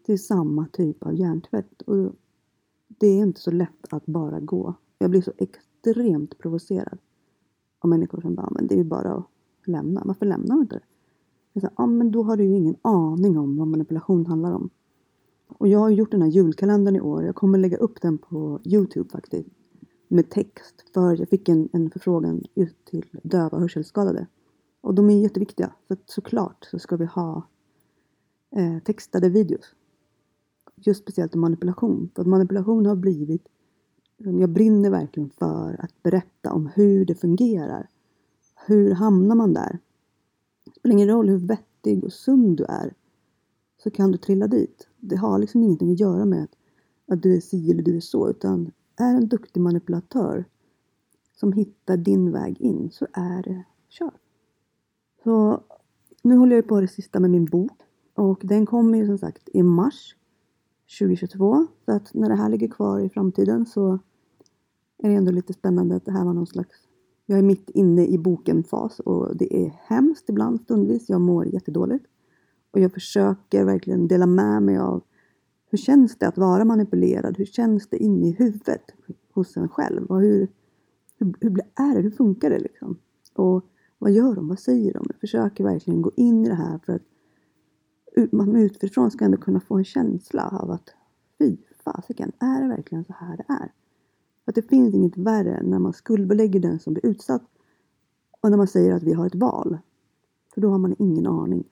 Det 0.06 0.12
är 0.12 0.16
samma 0.16 0.66
typ 0.66 1.02
av 1.02 1.14
hjärntvätt 1.14 1.82
och 1.82 2.12
det 2.88 3.06
är 3.06 3.22
inte 3.22 3.40
så 3.40 3.50
lätt 3.50 3.92
att 3.92 4.06
bara 4.06 4.40
gå. 4.40 4.74
Jag 4.98 5.10
blir 5.10 5.22
så 5.22 5.32
extremt 5.38 6.38
provocerad 6.38 6.98
av 7.78 7.90
människor 7.90 8.20
som 8.20 8.34
bara, 8.34 8.50
men 8.50 8.66
det 8.66 8.74
är 8.74 8.78
ju 8.78 8.84
bara 8.84 9.12
att 9.14 9.26
lämna. 9.64 10.02
Varför 10.04 10.26
lämnar 10.26 10.54
man 10.54 10.62
inte 10.62 10.74
det? 10.74 10.84
Ja, 11.52 11.68
ah, 11.68 11.72
ja 11.76 11.86
men 11.86 12.10
då 12.10 12.22
har 12.22 12.36
du 12.36 12.44
ju 12.44 12.56
ingen 12.56 12.76
aning 12.82 13.38
om 13.38 13.56
vad 13.56 13.68
manipulation 13.68 14.26
handlar 14.26 14.52
om. 14.52 14.70
Och 15.48 15.68
jag 15.68 15.78
har 15.78 15.90
gjort 15.90 16.10
den 16.10 16.22
här 16.22 16.28
julkalendern 16.28 16.96
i 16.96 17.00
år. 17.00 17.24
Jag 17.24 17.34
kommer 17.34 17.58
lägga 17.58 17.76
upp 17.76 18.00
den 18.00 18.18
på 18.18 18.60
Youtube 18.64 19.10
faktiskt. 19.10 19.48
Med 20.08 20.30
text. 20.30 20.84
För 20.94 21.16
jag 21.16 21.28
fick 21.28 21.48
en, 21.48 21.68
en 21.72 21.90
förfrågan 21.90 22.42
ut 22.54 22.84
till 22.84 23.06
döva 23.22 23.48
och 23.48 23.60
hörselskadade. 23.60 24.26
Och 24.80 24.94
de 24.94 25.10
är 25.10 25.22
jätteviktiga. 25.22 25.72
Så 25.88 25.96
såklart 26.06 26.68
så 26.70 26.78
ska 26.78 26.96
vi 26.96 27.04
ha 27.04 27.46
eh, 28.56 28.78
textade 28.78 29.28
videos. 29.28 29.74
Just 30.76 31.02
speciellt 31.02 31.34
om 31.34 31.40
manipulation. 31.40 32.10
För 32.14 32.22
att 32.22 32.28
manipulation 32.28 32.86
har 32.86 32.96
blivit 32.96 33.48
jag 34.24 34.50
brinner 34.50 34.90
verkligen 34.90 35.30
för 35.30 35.76
att 35.78 36.02
berätta 36.02 36.52
om 36.52 36.70
hur 36.74 37.04
det 37.04 37.14
fungerar. 37.14 37.88
Hur 38.66 38.94
hamnar 38.94 39.34
man 39.34 39.54
där? 39.54 39.78
Det 40.82 40.88
spelar 40.88 40.96
ingen 40.96 41.08
roll 41.08 41.28
hur 41.28 41.38
vettig 41.38 42.04
och 42.04 42.12
sund 42.12 42.56
du 42.56 42.64
är. 42.64 42.94
Så 43.82 43.90
kan 43.90 44.12
du 44.12 44.18
trilla 44.18 44.46
dit. 44.46 44.88
Det 45.00 45.16
har 45.16 45.38
liksom 45.38 45.62
ingenting 45.62 45.92
att 45.92 46.00
göra 46.00 46.24
med 46.24 46.44
att, 46.44 46.56
att 47.06 47.22
du 47.22 47.36
är 47.36 47.40
si 47.40 47.70
eller 47.70 47.82
du 47.82 47.96
är 47.96 48.00
så. 48.00 48.30
Utan 48.30 48.70
är 48.96 49.14
en 49.14 49.28
duktig 49.28 49.60
manipulatör 49.60 50.44
som 51.34 51.52
hittar 51.52 51.96
din 51.96 52.32
väg 52.32 52.60
in 52.60 52.90
så 52.92 53.06
är 53.12 53.42
det 53.42 53.64
kört. 53.88 54.20
Så 55.24 55.62
nu 56.22 56.36
håller 56.36 56.56
jag 56.56 56.68
på 56.68 56.80
det 56.80 56.88
sista 56.88 57.20
med 57.20 57.30
min 57.30 57.44
bok. 57.44 57.80
Och 58.14 58.40
den 58.44 58.66
kommer 58.66 58.98
ju 58.98 59.06
som 59.06 59.18
sagt 59.18 59.48
i 59.52 59.62
mars 59.62 60.16
2022. 60.98 61.66
Så 61.84 61.92
att 61.92 62.14
när 62.14 62.28
det 62.28 62.34
här 62.34 62.48
ligger 62.48 62.68
kvar 62.68 63.00
i 63.00 63.08
framtiden 63.08 63.66
så 63.66 63.98
är 64.98 65.08
det 65.08 65.14
ändå 65.14 65.32
lite 65.32 65.52
spännande 65.52 65.96
att 65.96 66.04
det 66.04 66.12
här 66.12 66.24
var 66.24 66.32
någon 66.32 66.46
slags... 66.46 66.81
Jag 67.26 67.38
är 67.38 67.42
mitt 67.42 67.70
inne 67.70 68.06
i 68.06 68.18
boken-fas 68.18 69.00
och 69.00 69.36
det 69.36 69.64
är 69.64 69.72
hemskt 69.86 70.28
ibland 70.28 70.60
stundvis. 70.60 71.08
Jag 71.08 71.20
mår 71.20 71.46
jättedåligt. 71.46 72.04
Och 72.70 72.80
jag 72.80 72.92
försöker 72.92 73.64
verkligen 73.64 74.08
dela 74.08 74.26
med 74.26 74.62
mig 74.62 74.78
av 74.78 75.02
hur 75.70 75.78
känns 75.78 76.18
det 76.18 76.28
att 76.28 76.38
vara 76.38 76.64
manipulerad? 76.64 77.38
Hur 77.38 77.44
känns 77.44 77.88
det 77.88 77.96
inne 77.96 78.28
i 78.28 78.32
huvudet 78.32 78.82
hos 79.32 79.56
en 79.56 79.68
själv? 79.68 80.06
Och 80.06 80.20
hur, 80.20 80.48
hur, 81.18 81.34
hur 81.40 81.60
är 81.74 81.94
det? 81.94 82.00
Hur 82.00 82.10
funkar 82.10 82.50
det 82.50 82.58
liksom? 82.58 82.98
Och 83.34 83.64
vad 83.98 84.12
gör 84.12 84.34
de? 84.34 84.48
Vad 84.48 84.58
säger 84.58 84.92
de? 84.92 85.04
Jag 85.08 85.20
försöker 85.20 85.64
verkligen 85.64 86.02
gå 86.02 86.12
in 86.16 86.44
i 86.44 86.48
det 86.48 86.54
här 86.54 86.78
för 86.86 86.92
att 86.92 87.02
man 88.32 88.56
utifrån 88.56 89.10
ska 89.10 89.24
ändå 89.24 89.36
kunna 89.36 89.60
få 89.60 89.76
en 89.76 89.84
känsla 89.84 90.58
av 90.62 90.70
att 90.70 90.94
fy 91.38 91.56
fasiken, 91.84 92.32
är 92.38 92.62
det 92.62 92.68
verkligen 92.68 93.04
så 93.04 93.12
här 93.12 93.36
det 93.36 93.44
är? 93.48 93.72
För 94.44 94.50
att 94.50 94.54
det 94.54 94.68
finns 94.68 94.94
inget 94.94 95.16
värre 95.16 95.62
när 95.62 95.78
man 95.78 95.92
skuldbelägger 95.92 96.60
den 96.60 96.80
som 96.80 96.92
blir 96.92 97.06
utsatt 97.06 97.42
och 98.40 98.50
när 98.50 98.56
man 98.56 98.68
säger 98.68 98.92
att 98.92 99.02
vi 99.02 99.12
har 99.12 99.26
ett 99.26 99.34
val. 99.34 99.78
För 100.54 100.60
då 100.60 100.70
har 100.70 100.78
man 100.78 100.94
ingen 100.98 101.26
aning 101.26 101.58
om 101.58 101.64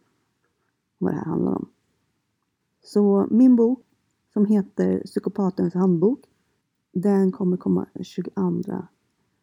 vad 0.99 1.13
det 1.13 1.17
här 1.17 1.25
handlar 1.25 1.53
om. 1.53 1.69
Så 2.83 3.27
min 3.31 3.57
bok 3.57 3.85
som 4.33 4.47
heter 4.47 5.03
Psykopatens 5.05 5.75
handbok 5.75 6.21
den 6.93 7.33
kommer 7.33 7.57
komma 7.57 7.87
22 8.01 8.33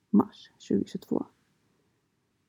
mars 0.09 0.51
2022. 0.69 1.25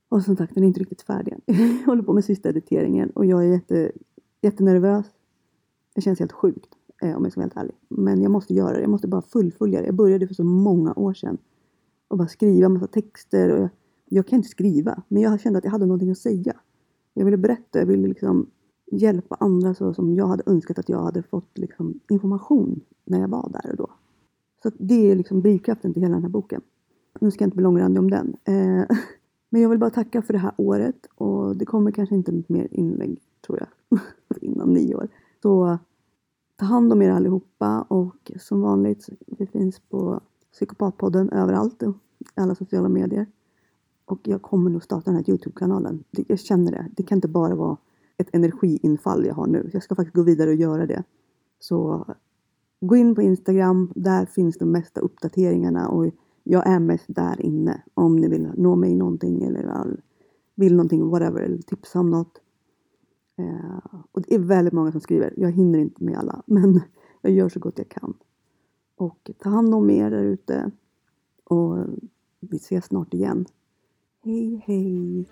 Och 0.08 0.22
som 0.22 0.36
sagt, 0.36 0.54
den 0.54 0.64
är 0.64 0.68
inte 0.68 0.80
riktigt 0.80 1.02
färdig 1.02 1.32
än. 1.32 1.40
Jag 1.80 1.86
håller 1.86 2.02
på 2.02 2.12
med 2.12 2.24
sista 2.24 2.48
editeringen 2.48 3.10
och 3.10 3.26
jag 3.26 3.44
är 3.44 3.48
jätte, 3.48 3.92
jättenervös. 4.40 5.06
Det 5.94 6.00
känns 6.00 6.18
helt 6.18 6.32
sjukt 6.32 6.77
Eh, 7.02 7.16
om 7.16 7.24
jag 7.24 7.32
ska 7.32 7.40
vara 7.40 7.44
helt 7.44 7.56
ärlig. 7.56 7.74
Men 7.88 8.22
jag 8.22 8.32
måste 8.32 8.54
göra 8.54 8.72
det. 8.72 8.80
Jag 8.80 8.90
måste 8.90 9.08
bara 9.08 9.22
fullfölja 9.22 9.80
det. 9.80 9.86
Jag 9.86 9.94
började 9.94 10.26
för 10.26 10.34
så 10.34 10.44
många 10.44 10.92
år 10.92 11.14
sedan. 11.14 11.38
Och 12.08 12.18
bara 12.18 12.28
skriva 12.28 12.68
massa 12.68 12.86
texter. 12.86 13.50
Och 13.50 13.58
jag, 13.58 13.68
jag 14.08 14.26
kan 14.26 14.36
inte 14.36 14.48
skriva. 14.48 15.02
Men 15.08 15.22
jag 15.22 15.40
kände 15.40 15.58
att 15.58 15.64
jag 15.64 15.72
hade 15.72 15.86
någonting 15.86 16.10
att 16.10 16.18
säga. 16.18 16.56
Jag 17.14 17.24
ville 17.24 17.36
berätta. 17.36 17.78
Jag 17.78 17.86
ville 17.86 18.08
liksom 18.08 18.46
hjälpa 18.90 19.36
andra 19.40 19.74
så 19.74 19.94
som 19.94 20.14
jag 20.14 20.26
hade 20.26 20.42
önskat 20.46 20.78
att 20.78 20.88
jag 20.88 21.02
hade 21.02 21.22
fått 21.22 21.58
liksom 21.58 22.00
information 22.10 22.80
när 23.04 23.20
jag 23.20 23.28
var 23.28 23.50
där 23.52 23.70
och 23.70 23.76
då. 23.76 23.90
Så 24.62 24.70
det 24.78 25.10
är 25.10 25.16
liksom 25.16 25.40
drivkraften 25.40 25.92
till 25.92 26.02
hela 26.02 26.14
den 26.14 26.22
här 26.22 26.30
boken. 26.30 26.60
Nu 27.20 27.30
ska 27.30 27.42
jag 27.42 27.46
inte 27.46 27.56
bli 27.56 27.62
långrandig 27.62 28.00
om 28.00 28.10
den. 28.10 28.36
Eh, 28.44 28.96
men 29.50 29.62
jag 29.62 29.68
vill 29.68 29.78
bara 29.78 29.90
tacka 29.90 30.22
för 30.22 30.32
det 30.32 30.38
här 30.38 30.52
året 30.56 31.06
och 31.14 31.56
det 31.56 31.64
kommer 31.64 31.90
kanske 31.90 32.14
inte 32.14 32.42
mer 32.46 32.68
inlägg 32.70 33.20
tror 33.46 33.58
jag 33.58 34.00
innan 34.40 34.72
nyår. 34.72 35.08
Så 35.42 35.78
ta 36.58 36.66
hand 36.66 36.92
om 36.92 37.02
er 37.02 37.10
allihopa 37.10 37.82
och 37.88 38.32
som 38.40 38.60
vanligt, 38.60 39.08
vi 39.26 39.46
finns 39.46 39.80
på 39.80 40.20
Psykopatpodden 40.52 41.30
överallt, 41.30 41.82
i 41.82 41.92
alla 42.34 42.54
sociala 42.54 42.88
medier. 42.88 43.26
Och 44.04 44.20
jag 44.22 44.42
kommer 44.42 44.70
nog 44.70 44.82
starta 44.82 45.10
den 45.10 45.14
här 45.14 45.30
Youtube-kanalen. 45.30 46.04
Jag 46.10 46.38
känner 46.38 46.72
det. 46.72 46.86
Det 46.96 47.02
kan 47.02 47.18
inte 47.18 47.28
bara 47.28 47.54
vara 47.54 47.76
ett 48.16 48.28
energiinfall 48.32 49.26
jag 49.26 49.34
har 49.34 49.46
nu. 49.46 49.70
Jag 49.72 49.82
ska 49.82 49.94
faktiskt 49.94 50.16
gå 50.16 50.22
vidare 50.22 50.50
och 50.50 50.56
göra 50.56 50.86
det. 50.86 51.04
Så 51.58 52.06
gå 52.80 52.96
in 52.96 53.14
på 53.14 53.22
Instagram. 53.22 53.92
Där 53.94 54.26
finns 54.26 54.58
de 54.58 54.70
mesta 54.72 55.00
uppdateringarna 55.00 55.88
och 55.88 56.06
jag 56.44 56.66
är 56.66 56.78
mest 56.78 57.04
där 57.06 57.42
inne. 57.42 57.82
Om 57.94 58.16
ni 58.16 58.28
vill 58.28 58.48
nå 58.56 58.76
mig 58.76 58.94
någonting 58.94 59.42
eller 59.42 59.96
vill 60.54 60.76
någonting, 60.76 61.08
whatever, 61.08 61.40
eller 61.40 61.58
tipsa 61.58 62.00
om 62.00 62.10
något. 62.10 62.40
Eh, 63.38 63.78
och 64.12 64.22
det 64.22 64.34
är 64.34 64.38
väldigt 64.38 64.74
många 64.74 64.92
som 64.92 65.00
skriver. 65.00 65.34
Jag 65.36 65.52
hinner 65.52 65.78
inte 65.78 66.04
med 66.04 66.18
alla, 66.18 66.42
men 66.46 66.80
jag 67.20 67.32
gör 67.32 67.48
så 67.48 67.60
gott 67.60 67.78
jag 67.78 67.88
kan. 67.88 68.14
Och 68.96 69.30
ta 69.38 69.48
hand 69.48 69.74
om 69.74 69.90
er 69.90 70.10
där 70.10 70.24
ute. 70.24 70.70
Och 71.44 71.76
vi 72.40 72.56
ses 72.56 72.84
snart 72.84 73.14
igen. 73.14 73.46
Hej 74.22 74.62
hej! 74.66 75.26